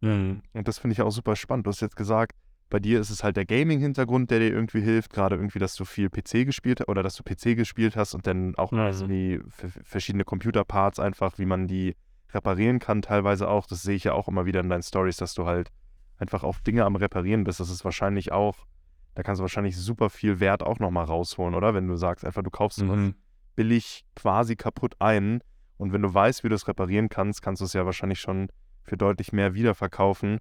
[0.00, 0.42] Mhm.
[0.52, 1.66] Und das finde ich auch super spannend.
[1.66, 2.36] Du hast jetzt gesagt,
[2.68, 5.84] bei dir ist es halt der Gaming-Hintergrund, der dir irgendwie hilft, gerade irgendwie, dass du
[5.84, 9.06] viel PC gespielt hast oder dass du PC gespielt hast und dann auch also.
[9.06, 9.40] die
[9.84, 11.94] verschiedene Computerparts einfach, wie man die
[12.32, 13.66] reparieren kann, teilweise auch.
[13.66, 15.70] Das sehe ich ja auch immer wieder in deinen Stories, dass du halt
[16.18, 17.60] einfach auf Dinge am Reparieren bist.
[17.60, 18.66] Das ist wahrscheinlich auch,
[19.14, 21.74] da kannst du wahrscheinlich super viel Wert auch nochmal rausholen, oder?
[21.74, 22.88] Wenn du sagst, einfach du kaufst mhm.
[22.88, 23.14] was
[23.54, 25.40] billig quasi kaputt ein
[25.78, 28.48] und wenn du weißt, wie du es reparieren kannst, kannst du es ja wahrscheinlich schon
[28.82, 30.38] für deutlich mehr wiederverkaufen.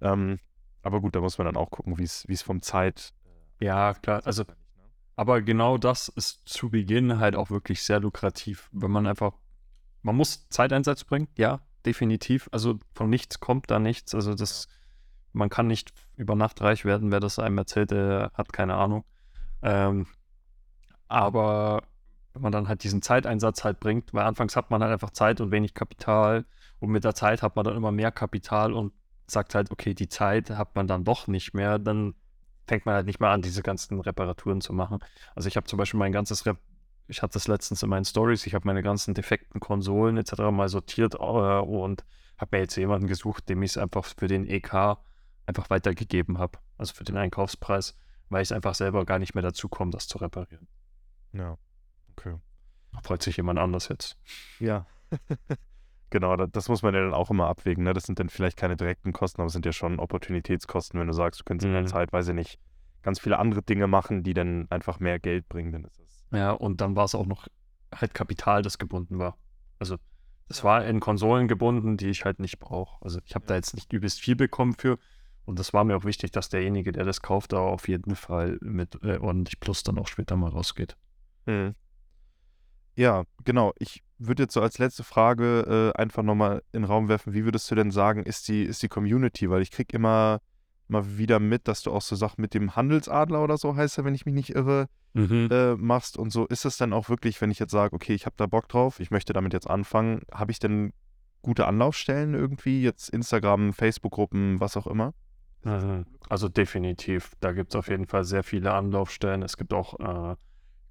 [0.00, 0.38] Ähm,
[0.82, 3.12] aber gut, da muss man dann auch gucken, wie es vom Zeit.
[3.60, 4.20] Äh, ja, klar.
[4.24, 4.54] Also, ne?
[5.16, 9.32] aber genau das ist zu Beginn halt auch wirklich sehr lukrativ, wenn man einfach,
[10.02, 12.48] man muss Zeiteinsatz bringen, ja, definitiv.
[12.52, 14.14] Also von nichts kommt da nichts.
[14.14, 14.68] Also das,
[15.36, 19.04] man kann nicht über Nacht reich werden, wer das einem erzählt, der hat keine Ahnung.
[19.62, 20.06] Ähm,
[21.08, 21.82] aber
[22.32, 25.40] wenn man dann halt diesen Zeiteinsatz halt bringt, weil anfangs hat man halt einfach Zeit
[25.40, 26.44] und wenig Kapital
[26.80, 28.92] und mit der Zeit hat man dann immer mehr Kapital und
[29.26, 32.14] sagt halt, okay, die Zeit hat man dann doch nicht mehr, dann
[32.66, 34.98] fängt man halt nicht mehr an, diese ganzen Reparaturen zu machen.
[35.34, 36.58] Also ich habe zum Beispiel mein ganzes Rep
[37.08, 40.50] ich hatte das letztens in meinen Stories, ich habe meine ganzen defekten Konsolen etc.
[40.50, 42.04] mal sortiert äh, und
[42.36, 44.98] habe mir jetzt jemanden gesucht, dem ich es einfach für den EK
[45.46, 47.96] einfach weitergegeben habe, also für den Einkaufspreis,
[48.28, 50.68] weil ich es einfach selber gar nicht mehr dazu komme, das zu reparieren.
[51.32, 51.56] Ja,
[52.10, 52.36] okay.
[53.02, 54.16] Freut sich jemand anders jetzt.
[54.58, 54.86] Ja.
[56.10, 57.82] Genau, das muss man ja dann auch immer abwägen.
[57.82, 57.92] Ne?
[57.92, 61.12] Das sind dann vielleicht keine direkten Kosten, aber es sind ja schon Opportunitätskosten, wenn du
[61.12, 61.88] sagst, du könntest in der mhm.
[61.88, 62.60] Zeit, weiß ich nicht,
[63.02, 66.24] ganz viele andere Dinge machen, die dann einfach mehr Geld bringen, dann ist es.
[66.30, 67.48] Ja, und dann war es auch noch
[67.94, 69.36] halt Kapital, das gebunden war.
[69.78, 69.96] Also
[70.48, 70.64] es ja.
[70.64, 73.04] war in Konsolen gebunden, die ich halt nicht brauche.
[73.04, 73.48] Also ich habe ja.
[73.48, 74.98] da jetzt nicht übelst viel bekommen für.
[75.46, 78.58] Und das war mir auch wichtig, dass derjenige, der das kauft, da auf jeden Fall
[78.60, 80.96] mit äh, ordentlich Plus dann auch später mal rausgeht.
[81.46, 81.74] Mhm.
[82.96, 83.72] Ja, genau.
[83.78, 87.44] Ich würde jetzt so als letzte Frage äh, einfach nochmal in den Raum werfen, wie
[87.44, 89.48] würdest du denn sagen, ist die, ist die Community?
[89.48, 90.40] Weil ich kriege immer
[90.88, 94.04] mal wieder mit, dass du auch so Sachen mit dem Handelsadler oder so heißt er,
[94.04, 95.48] wenn ich mich nicht irre, mhm.
[95.50, 96.46] äh, machst und so.
[96.46, 98.98] Ist es dann auch wirklich, wenn ich jetzt sage, okay, ich habe da Bock drauf,
[98.98, 100.92] ich möchte damit jetzt anfangen, habe ich denn
[101.42, 102.82] gute Anlaufstellen irgendwie?
[102.82, 105.12] Jetzt Instagram, Facebook-Gruppen, was auch immer?
[105.66, 106.06] Mhm.
[106.28, 107.32] Also definitiv.
[107.40, 109.42] Da gibt es auf jeden Fall sehr viele Anlaufstellen.
[109.42, 110.36] Es gibt auch äh,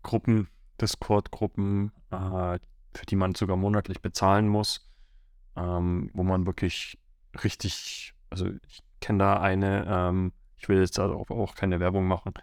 [0.04, 0.50] Gruppen,
[0.82, 2.60] Discord-Gruppen, äh,
[2.94, 4.92] für die man sogar monatlich bezahlen muss,
[5.56, 7.00] ähm, wo man wirklich
[7.42, 12.34] richtig, also ich kenne da eine, ähm, ich will jetzt auch, auch keine Werbung machen,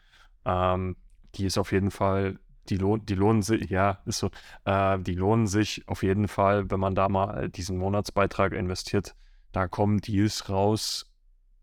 [0.46, 0.96] ähm,
[1.34, 2.38] die ist auf jeden Fall,
[2.70, 4.30] die, lohnt, die lohnen sich, ja, ist so,
[4.64, 9.14] äh, die lohnen sich auf jeden Fall, wenn man da mal diesen Monatsbeitrag investiert.
[9.52, 11.11] Da kommen Deals raus,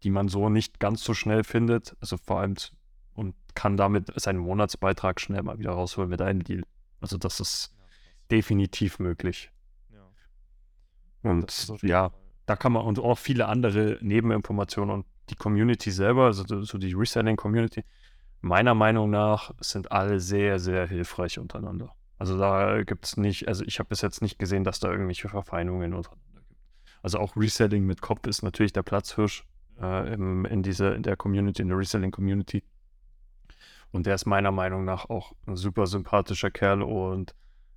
[0.03, 1.95] die man so nicht ganz so schnell findet.
[2.01, 2.55] Also vor allem
[3.13, 6.63] und kann damit seinen Monatsbeitrag schnell mal wieder rausholen mit einem Deal.
[7.01, 7.75] Also das ist
[8.31, 9.51] definitiv möglich.
[9.91, 11.31] Ja.
[11.31, 12.11] Und ja,
[12.45, 16.93] da kann man und auch viele andere Nebeninformationen und die Community selber, also so die
[16.93, 17.83] Reselling-Community,
[18.41, 21.93] meiner Meinung nach sind alle sehr, sehr hilfreich untereinander.
[22.17, 25.29] Also da gibt es nicht, also ich habe bis jetzt nicht gesehen, dass da irgendwelche
[25.29, 26.59] Verfeindungen untereinander gibt.
[27.01, 29.45] Also auch Reselling mit Kopf ist natürlich der Platzhirsch
[29.81, 32.63] äh, im, in, dieser, in der Community, in der Reselling-Community.
[33.91, 37.33] Und der ist meiner Meinung nach auch ein super sympathischer Kerl und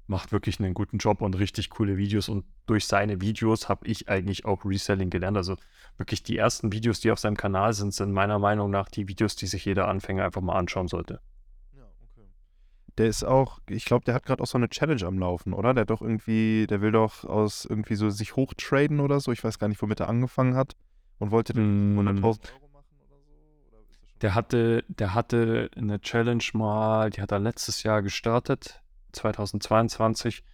[0.06, 2.28] macht wirklich einen guten Job und richtig coole Videos.
[2.28, 5.36] Und durch seine Videos habe ich eigentlich auch Reselling gelernt.
[5.36, 5.56] Also
[5.96, 9.36] wirklich die ersten Videos, die auf seinem Kanal sind, sind meiner Meinung nach die Videos,
[9.36, 11.20] die sich jeder Anfänger einfach mal anschauen sollte.
[11.74, 12.26] Ja, okay.
[12.98, 15.72] Der ist auch, ich glaube, der hat gerade auch so eine Challenge am Laufen, oder?
[15.72, 19.32] Der hat doch irgendwie, der will doch aus irgendwie so sich hochtraden oder so.
[19.32, 20.76] Ich weiß gar nicht, womit er angefangen hat
[21.18, 21.98] und wollte mm.
[21.98, 23.96] 100.000 Euro machen oder so.
[24.20, 28.82] der hatte, der hatte eine Challenge mal, die hat er letztes Jahr gestartet
[29.12, 30.44] 2022.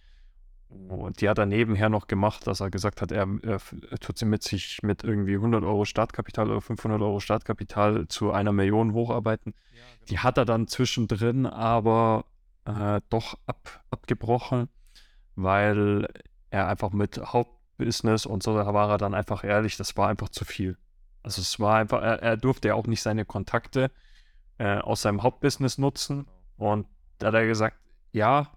[0.69, 4.19] Und die hat er nebenher noch gemacht, dass er gesagt hat, er, er, er tut
[4.19, 8.93] sie mit sich mit irgendwie 100 Euro Startkapital oder 500 Euro Startkapital zu einer Million
[8.93, 9.55] hocharbeiten.
[9.55, 10.05] Ja, genau.
[10.09, 12.25] Die hat er dann zwischendrin aber
[12.65, 14.69] äh, doch ab, abgebrochen,
[15.35, 16.07] weil
[16.51, 17.19] er einfach mit
[17.79, 20.77] Hauptbusiness und so, da war er dann einfach ehrlich, das war einfach zu viel.
[21.23, 23.91] Also es war einfach, er, er durfte ja auch nicht seine Kontakte
[24.57, 26.27] äh, aus seinem Hauptbusiness nutzen.
[26.57, 27.77] Und da hat er gesagt,
[28.11, 28.51] ja,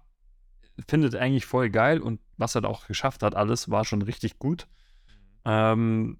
[0.87, 4.39] findet eigentlich voll geil und was er da auch geschafft hat, alles war schon richtig
[4.39, 4.67] gut.
[5.45, 6.19] Ähm,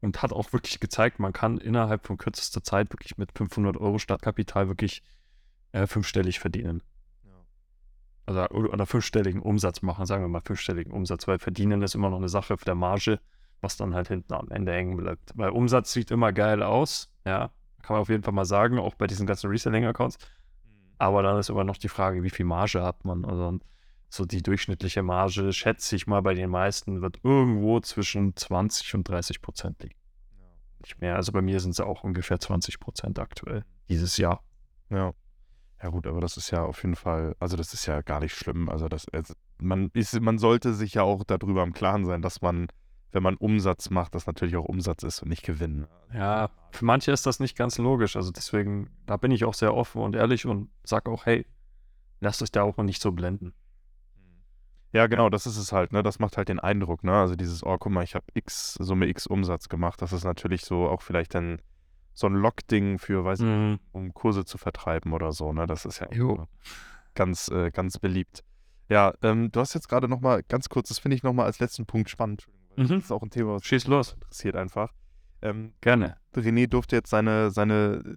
[0.00, 3.98] und hat auch wirklich gezeigt, man kann innerhalb von kürzester Zeit wirklich mit 500 Euro
[3.98, 5.02] Startkapital wirklich
[5.72, 6.82] äh, fünfstellig verdienen.
[8.26, 12.18] Also oder fünfstelligen Umsatz machen, sagen wir mal fünfstelligen Umsatz, weil verdienen ist immer noch
[12.18, 13.20] eine Sache für der Marge,
[13.60, 15.32] was dann halt hinten am Ende hängen bleibt.
[15.36, 17.50] Weil Umsatz sieht immer geil aus, ja,
[17.82, 20.18] kann man auf jeden Fall mal sagen, auch bei diesen ganzen Reselling-Accounts.
[20.98, 23.24] Aber dann ist immer noch die Frage, wie viel Marge hat man?
[23.24, 23.58] Also
[24.08, 29.08] so die durchschnittliche Marge, schätze ich mal, bei den meisten wird irgendwo zwischen 20 und
[29.08, 29.94] 30 Prozent liegen.
[30.80, 31.16] Nicht mehr.
[31.16, 34.42] Also bei mir sind es auch ungefähr 20 Prozent aktuell dieses Jahr.
[34.90, 35.12] Ja.
[35.86, 38.34] Ja gut, aber das ist ja auf jeden Fall, also das ist ja gar nicht
[38.34, 38.68] schlimm.
[38.68, 42.42] Also das, also man ist, man sollte sich ja auch darüber im Klaren sein, dass
[42.42, 42.66] man
[43.12, 45.86] wenn man Umsatz macht, das natürlich auch Umsatz ist und nicht Gewinn.
[46.12, 48.16] Ja, für manche ist das nicht ganz logisch.
[48.16, 51.46] Also deswegen, da bin ich auch sehr offen und ehrlich und sage auch, hey,
[52.18, 53.54] lasst euch da auch nicht so blenden.
[54.92, 56.02] Ja, genau, das ist es halt, ne?
[56.02, 57.12] Das macht halt den Eindruck, ne?
[57.12, 60.02] Also dieses, oh, guck mal, ich habe X, Summe X Umsatz gemacht.
[60.02, 61.62] Das ist natürlich so auch vielleicht dann
[62.16, 63.70] so ein Lock-Ding für, weiß ich mhm.
[63.72, 65.66] nicht, um Kurse zu vertreiben oder so, ne?
[65.66, 66.08] Das ist ja
[67.14, 68.42] ganz, äh, ganz beliebt.
[68.88, 71.84] Ja, ähm, du hast jetzt gerade nochmal, ganz kurz, das finde ich nochmal als letzten
[71.84, 72.46] Punkt spannend.
[72.76, 72.88] Mhm.
[72.88, 74.14] Das ist auch ein Thema, was Schieß los.
[74.14, 74.92] interessiert einfach.
[75.42, 76.16] Ähm, Gerne.
[76.34, 78.16] René durfte jetzt seine, seine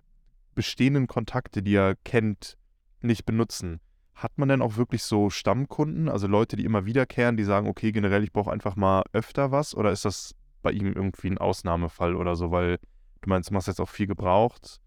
[0.56, 2.58] bestehenden Kontakte, die er kennt,
[3.02, 3.82] nicht benutzen.
[4.14, 7.92] Hat man denn auch wirklich so Stammkunden, also Leute, die immer wiederkehren, die sagen, okay,
[7.92, 9.76] generell, ich brauche einfach mal öfter was?
[9.76, 12.52] Oder ist das bei ihm irgendwie ein Ausnahmefall oder so?
[12.52, 12.80] Weil
[13.22, 14.82] du meinst, du machst jetzt auch viel gebraucht.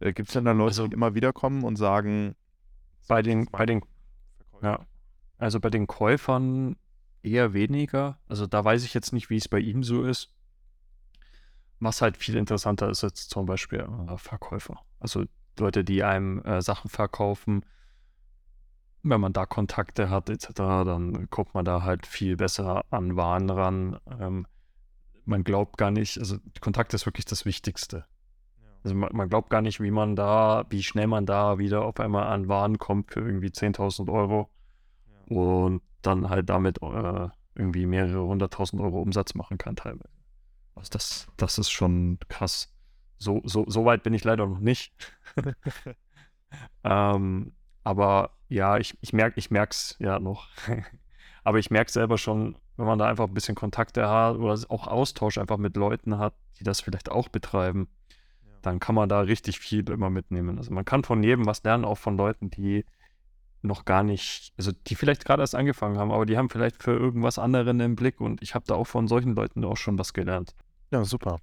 [0.00, 2.34] Äh, Gibt es denn da Leute, also, die immer wiederkommen und sagen,
[3.08, 3.82] bei den, bei den,
[4.62, 4.86] ja,
[5.38, 6.76] also bei den Käufern
[7.22, 8.18] eher weniger.
[8.28, 10.34] Also da weiß ich jetzt nicht, wie es bei ihm so ist.
[11.80, 14.80] Was halt viel interessanter ist jetzt zum Beispiel äh, Verkäufer.
[14.98, 15.24] Also
[15.58, 17.64] Leute, die einem äh, Sachen verkaufen.
[19.02, 23.48] Wenn man da Kontakte hat etc., dann kommt man da halt viel besser an Waren
[23.48, 23.98] ran.
[24.18, 24.46] Ähm,
[25.30, 28.04] man glaubt gar nicht, also Kontakt ist wirklich das Wichtigste.
[28.82, 32.00] Also man, man, glaubt gar nicht, wie man da, wie schnell man da wieder auf
[32.00, 34.50] einmal an Waren kommt für irgendwie 10.000 Euro.
[35.06, 35.36] Ja.
[35.36, 40.08] Und dann halt damit äh, irgendwie mehrere hunderttausend Euro Umsatz machen kann teilweise.
[40.74, 42.74] Also das, das ist schon krass.
[43.18, 44.92] So, so, so weit bin ich leider noch nicht.
[46.84, 47.52] ähm,
[47.84, 50.48] aber ja, ich, ich merke ich es ja noch.
[51.44, 54.86] aber ich merke selber schon, wenn man da einfach ein bisschen Kontakte hat oder auch
[54.86, 57.88] Austausch einfach mit Leuten hat, die das vielleicht auch betreiben,
[58.42, 58.52] ja.
[58.62, 60.58] dann kann man da richtig viel immer mitnehmen.
[60.58, 62.84] Also man kann von jedem was lernen, auch von Leuten, die
[63.62, 66.92] noch gar nicht, also die vielleicht gerade erst angefangen haben, aber die haben vielleicht für
[66.92, 70.14] irgendwas anderen im Blick und ich habe da auch von solchen Leuten auch schon was
[70.14, 70.54] gelernt.
[70.90, 71.38] Ja, super.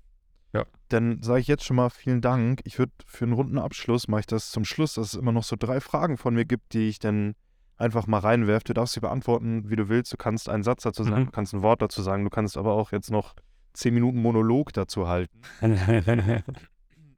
[0.54, 0.66] Ja.
[0.90, 2.62] Dann sage ich jetzt schon mal vielen Dank.
[2.64, 5.44] Ich würde für einen runden Abschluss, mache ich das zum Schluss, dass es immer noch
[5.44, 7.36] so drei Fragen von mir gibt, die ich dann
[7.78, 8.66] einfach mal reinwerfe.
[8.66, 10.12] Du darfst sie beantworten, wie du willst.
[10.12, 11.26] Du kannst einen Satz dazu sagen, mhm.
[11.26, 13.36] du kannst ein Wort dazu sagen, du kannst aber auch jetzt noch
[13.74, 15.42] zehn Minuten Monolog dazu halten.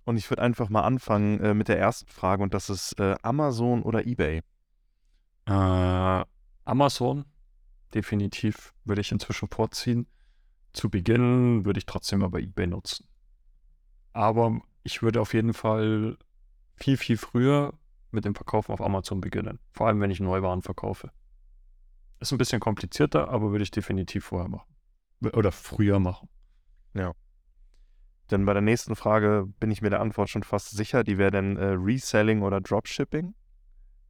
[0.05, 3.15] und ich würde einfach mal anfangen äh, mit der ersten Frage und das ist äh,
[3.21, 4.41] Amazon oder eBay?
[5.45, 6.25] Äh,
[6.65, 7.25] Amazon,
[7.93, 10.07] definitiv würde ich inzwischen vorziehen.
[10.73, 13.07] Zu Beginn würde ich trotzdem aber eBay nutzen.
[14.13, 16.17] Aber ich würde auf jeden Fall
[16.75, 17.73] viel, viel früher
[18.11, 19.59] mit dem Verkaufen auf Amazon beginnen.
[19.71, 21.11] Vor allem, wenn ich Neuwaren verkaufe.
[22.19, 24.67] Ist ein bisschen komplizierter, aber würde ich definitiv vorher machen.
[25.33, 26.29] oder früher machen.
[26.93, 27.13] Ja.
[28.31, 31.03] Denn bei der nächsten Frage bin ich mir der Antwort schon fast sicher.
[31.03, 33.33] Die wäre dann äh, Reselling oder Dropshipping?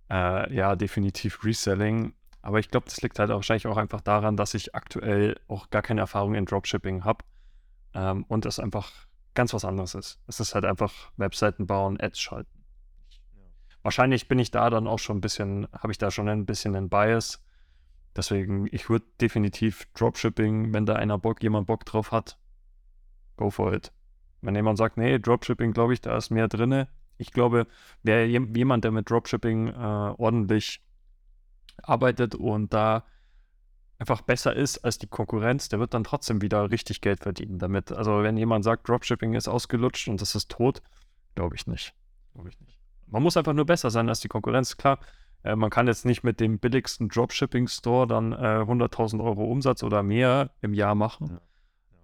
[0.10, 2.14] Äh, ja, definitiv Reselling.
[2.42, 5.70] Aber ich glaube, das liegt halt auch wahrscheinlich auch einfach daran, dass ich aktuell auch
[5.70, 7.24] gar keine Erfahrung in Dropshipping habe
[7.94, 8.92] ähm, und es einfach
[9.34, 10.20] ganz was anderes ist.
[10.28, 12.59] Es ist halt einfach Webseiten bauen, Ads schalten.
[13.90, 16.76] Wahrscheinlich bin ich da dann auch schon ein bisschen, habe ich da schon ein bisschen
[16.76, 17.44] einen Bias.
[18.16, 22.38] Deswegen, ich würde definitiv Dropshipping, wenn da einer Bock, jemand Bock drauf hat,
[23.36, 23.92] go for it.
[24.42, 26.86] Wenn jemand sagt, nee, Dropshipping, glaube ich, da ist mehr drin.
[27.18, 27.66] Ich glaube,
[28.04, 30.84] wer jemand, der mit Dropshipping äh, ordentlich
[31.82, 33.06] arbeitet und da
[33.98, 37.92] einfach besser ist als die Konkurrenz, der wird dann trotzdem wieder richtig Geld verdienen damit.
[37.92, 40.84] Also wenn jemand sagt, Dropshipping ist ausgelutscht und das ist tot,
[41.34, 41.96] glaube ich nicht.
[42.36, 42.79] Glaube ich nicht.
[43.10, 44.78] Man muss einfach nur besser sein als die Konkurrenz.
[44.78, 45.00] Klar,
[45.44, 50.04] äh, man kann jetzt nicht mit dem billigsten Dropshipping-Store dann äh, 100.000 Euro Umsatz oder
[50.04, 51.28] mehr im Jahr machen.
[51.32, 51.42] Ja.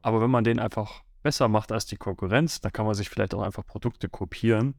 [0.02, 3.34] Aber wenn man den einfach besser macht als die Konkurrenz, dann kann man sich vielleicht
[3.34, 4.76] auch einfach Produkte kopieren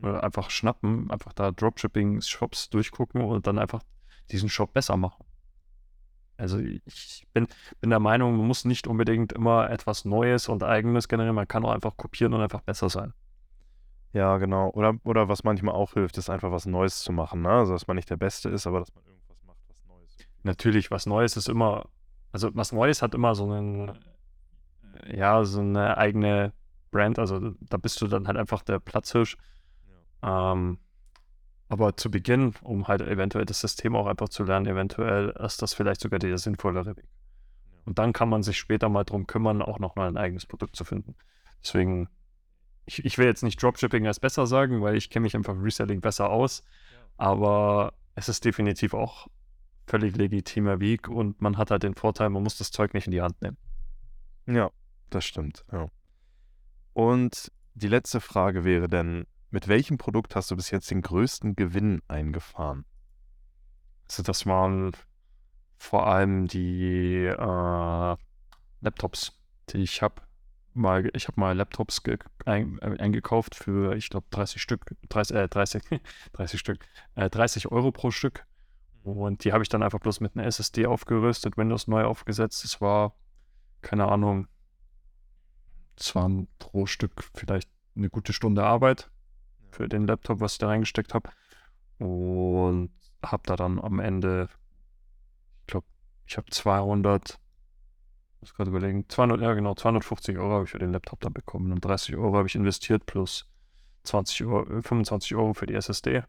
[0.00, 3.82] oder einfach schnappen, einfach da Dropshipping-Shops durchgucken und dann einfach
[4.30, 5.24] diesen Shop besser machen.
[6.36, 7.46] Also ich bin,
[7.80, 11.64] bin der Meinung, man muss nicht unbedingt immer etwas Neues und Eigenes generieren, man kann
[11.64, 13.14] auch einfach kopieren und einfach besser sein.
[14.16, 14.70] Ja, genau.
[14.70, 17.42] Oder, oder was manchmal auch hilft, ist einfach was Neues zu machen.
[17.42, 17.50] Ne?
[17.50, 20.16] Also, dass man nicht der Beste ist, aber dass man irgendwas macht, was Neues.
[20.42, 21.90] Natürlich, was Neues ist immer,
[22.32, 23.92] also was Neues hat immer so einen,
[25.06, 26.54] ja, so eine eigene
[26.90, 27.18] Brand.
[27.18, 29.36] Also da bist du dann halt einfach der Platzhirsch.
[30.22, 30.52] Ja.
[30.52, 30.78] Ähm,
[31.68, 35.74] aber zu Beginn, um halt eventuell das System auch einfach zu lernen, eventuell ist das
[35.74, 37.10] vielleicht sogar der sinnvollere Weg.
[37.84, 40.84] Und dann kann man sich später mal drum kümmern, auch nochmal ein eigenes Produkt zu
[40.84, 41.16] finden.
[41.62, 42.08] Deswegen,
[42.86, 46.00] ich, ich will jetzt nicht Dropshipping als besser sagen, weil ich kenne mich einfach Reselling
[46.00, 46.62] besser aus.
[47.16, 49.28] Aber es ist definitiv auch
[49.86, 53.12] völlig legitimer Weg und man hat halt den Vorteil, man muss das Zeug nicht in
[53.12, 53.56] die Hand nehmen.
[54.46, 54.70] Ja,
[55.10, 55.64] das stimmt.
[55.72, 55.88] Ja.
[56.92, 61.56] Und die letzte Frage wäre denn, mit welchem Produkt hast du bis jetzt den größten
[61.56, 62.84] Gewinn eingefahren?
[64.08, 64.92] Also das waren
[65.76, 68.16] vor allem die äh,
[68.80, 70.22] Laptops, die ich habe.
[70.76, 72.02] Mal, ich habe mal Laptops
[72.44, 75.82] ein, äh, eingekauft für, ich glaube, 30 Stück, 30, äh, 30,
[76.32, 76.78] 30 Stück,
[77.14, 78.46] äh, 30 Euro pro Stück.
[79.02, 82.64] Und die habe ich dann einfach bloß mit einer SSD aufgerüstet, Windows neu aufgesetzt.
[82.64, 83.14] Es war,
[83.80, 84.48] keine Ahnung,
[85.96, 89.10] es waren pro Stück vielleicht eine gute Stunde Arbeit
[89.70, 91.30] für den Laptop, was ich da reingesteckt habe.
[91.98, 92.90] Und
[93.22, 94.48] habe da dann am Ende,
[95.60, 95.86] ich glaube,
[96.26, 97.38] ich habe 200,
[98.40, 101.72] muss gerade überlegen, 200, ja genau, 250 Euro habe ich für den Laptop da bekommen
[101.72, 103.48] und 30 Euro habe ich investiert plus
[104.04, 106.22] 20 Euro, 25 Euro für die SSD.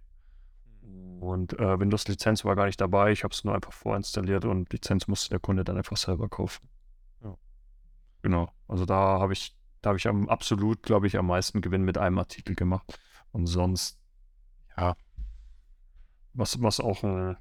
[1.20, 5.08] Und äh, Windows-Lizenz war gar nicht dabei, ich habe es nur einfach vorinstalliert und Lizenz
[5.08, 6.70] musste der Kunde dann einfach selber kaufen.
[7.24, 7.36] Ja.
[8.22, 11.84] Genau, also da habe ich, da habe ich am absolut, glaube ich, am meisten Gewinn
[11.84, 13.00] mit einem Artikel gemacht.
[13.32, 14.00] Und sonst,
[14.78, 14.96] ja,
[16.34, 17.36] was, was auch ein,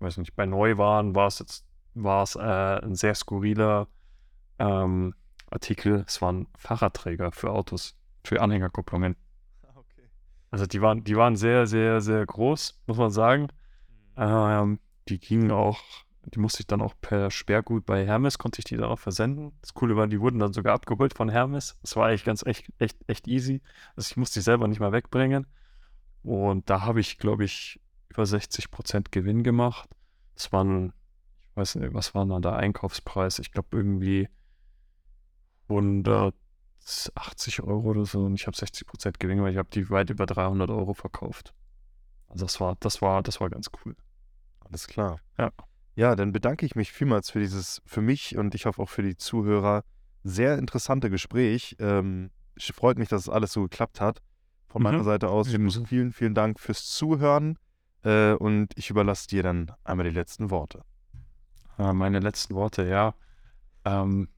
[0.00, 1.64] weiß nicht, bei Neuwaren war es jetzt,
[1.94, 3.88] war es äh, ein sehr skurriler
[4.58, 5.14] ähm,
[5.50, 6.04] Artikel.
[6.06, 9.16] Es waren Fahrradträger für Autos, für Anhängerkupplungen.
[9.74, 10.08] Okay.
[10.50, 13.48] Also die waren, die waren sehr, sehr, sehr groß, muss man sagen.
[14.16, 14.22] Mhm.
[14.22, 14.78] Ähm,
[15.08, 15.80] die gingen auch
[16.26, 19.52] die musste ich dann auch per Sperrgut bei Hermes, konnte ich die dann auch versenden.
[19.62, 21.78] Das Coole war, die wurden dann sogar abgeholt von Hermes.
[21.82, 23.62] Das war eigentlich ganz echt, echt, echt easy.
[23.96, 25.46] Also ich musste die selber nicht mal wegbringen.
[26.22, 27.80] Und da habe ich, glaube ich,
[28.10, 29.88] über 60% Gewinn gemacht.
[30.34, 30.92] Das waren,
[31.60, 33.38] weiß nicht, was war dann der Einkaufspreis?
[33.38, 34.28] Ich glaube irgendwie
[35.68, 38.24] 180 Euro oder so.
[38.24, 41.54] Und ich habe 60% Gewinn, weil ich habe die weit über 300 Euro verkauft.
[42.28, 43.94] Also das war, das war, das war ganz cool.
[44.60, 45.20] Alles klar.
[45.38, 45.50] Ja.
[45.96, 49.02] Ja, dann bedanke ich mich vielmals für dieses, für mich und ich hoffe auch für
[49.02, 49.84] die Zuhörer,
[50.22, 51.76] sehr interessante Gespräch.
[51.78, 54.22] Ähm, freut mich, dass es alles so geklappt hat.
[54.68, 55.04] Von meiner mhm.
[55.04, 57.58] Seite aus vielen, vielen Dank fürs Zuhören
[58.04, 60.84] äh, und ich überlasse dir dann einmal die letzten Worte.
[61.80, 63.14] Äh, meine letzten Worte, ja.
[63.86, 64.28] Ähm,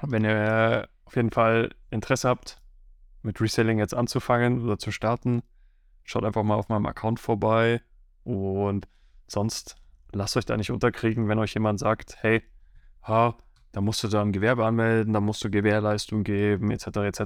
[0.00, 2.58] wenn ihr auf jeden Fall Interesse habt,
[3.22, 5.42] mit Reselling jetzt anzufangen oder zu starten,
[6.04, 7.82] schaut einfach mal auf meinem Account vorbei
[8.24, 8.88] und
[9.26, 9.76] sonst
[10.12, 12.42] lasst euch da nicht unterkriegen, wenn euch jemand sagt, hey,
[13.02, 13.36] ha,
[13.72, 17.22] da musst du da Gewerbe anmelden, da musst du Gewährleistung geben, etc., etc.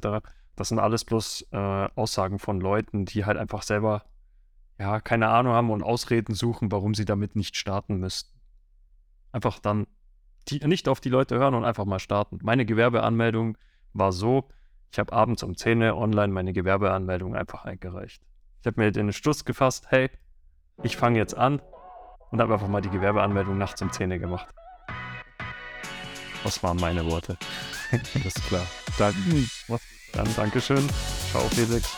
[0.56, 1.56] Das sind alles bloß äh,
[1.94, 4.04] Aussagen von Leuten, die halt einfach selber
[4.78, 8.37] ja keine Ahnung haben und Ausreden suchen, warum sie damit nicht starten müssten.
[9.32, 9.86] Einfach dann
[10.48, 12.38] die, nicht auf die Leute hören und einfach mal starten.
[12.42, 13.58] Meine Gewerbeanmeldung
[13.92, 14.48] war so,
[14.90, 18.22] ich habe abends um 10 Uhr online meine Gewerbeanmeldung einfach eingereicht.
[18.60, 20.10] Ich habe mir den Schluss gefasst, hey,
[20.82, 21.60] ich fange jetzt an,
[22.30, 24.48] und habe einfach mal die Gewerbeanmeldung nachts um 10 Uhr gemacht.
[26.44, 27.36] Das waren meine Worte.
[27.90, 28.66] Das ist klar.
[28.98, 29.14] Dann,
[30.12, 30.86] Dann Dankeschön.
[31.30, 31.96] Ciao, Felix.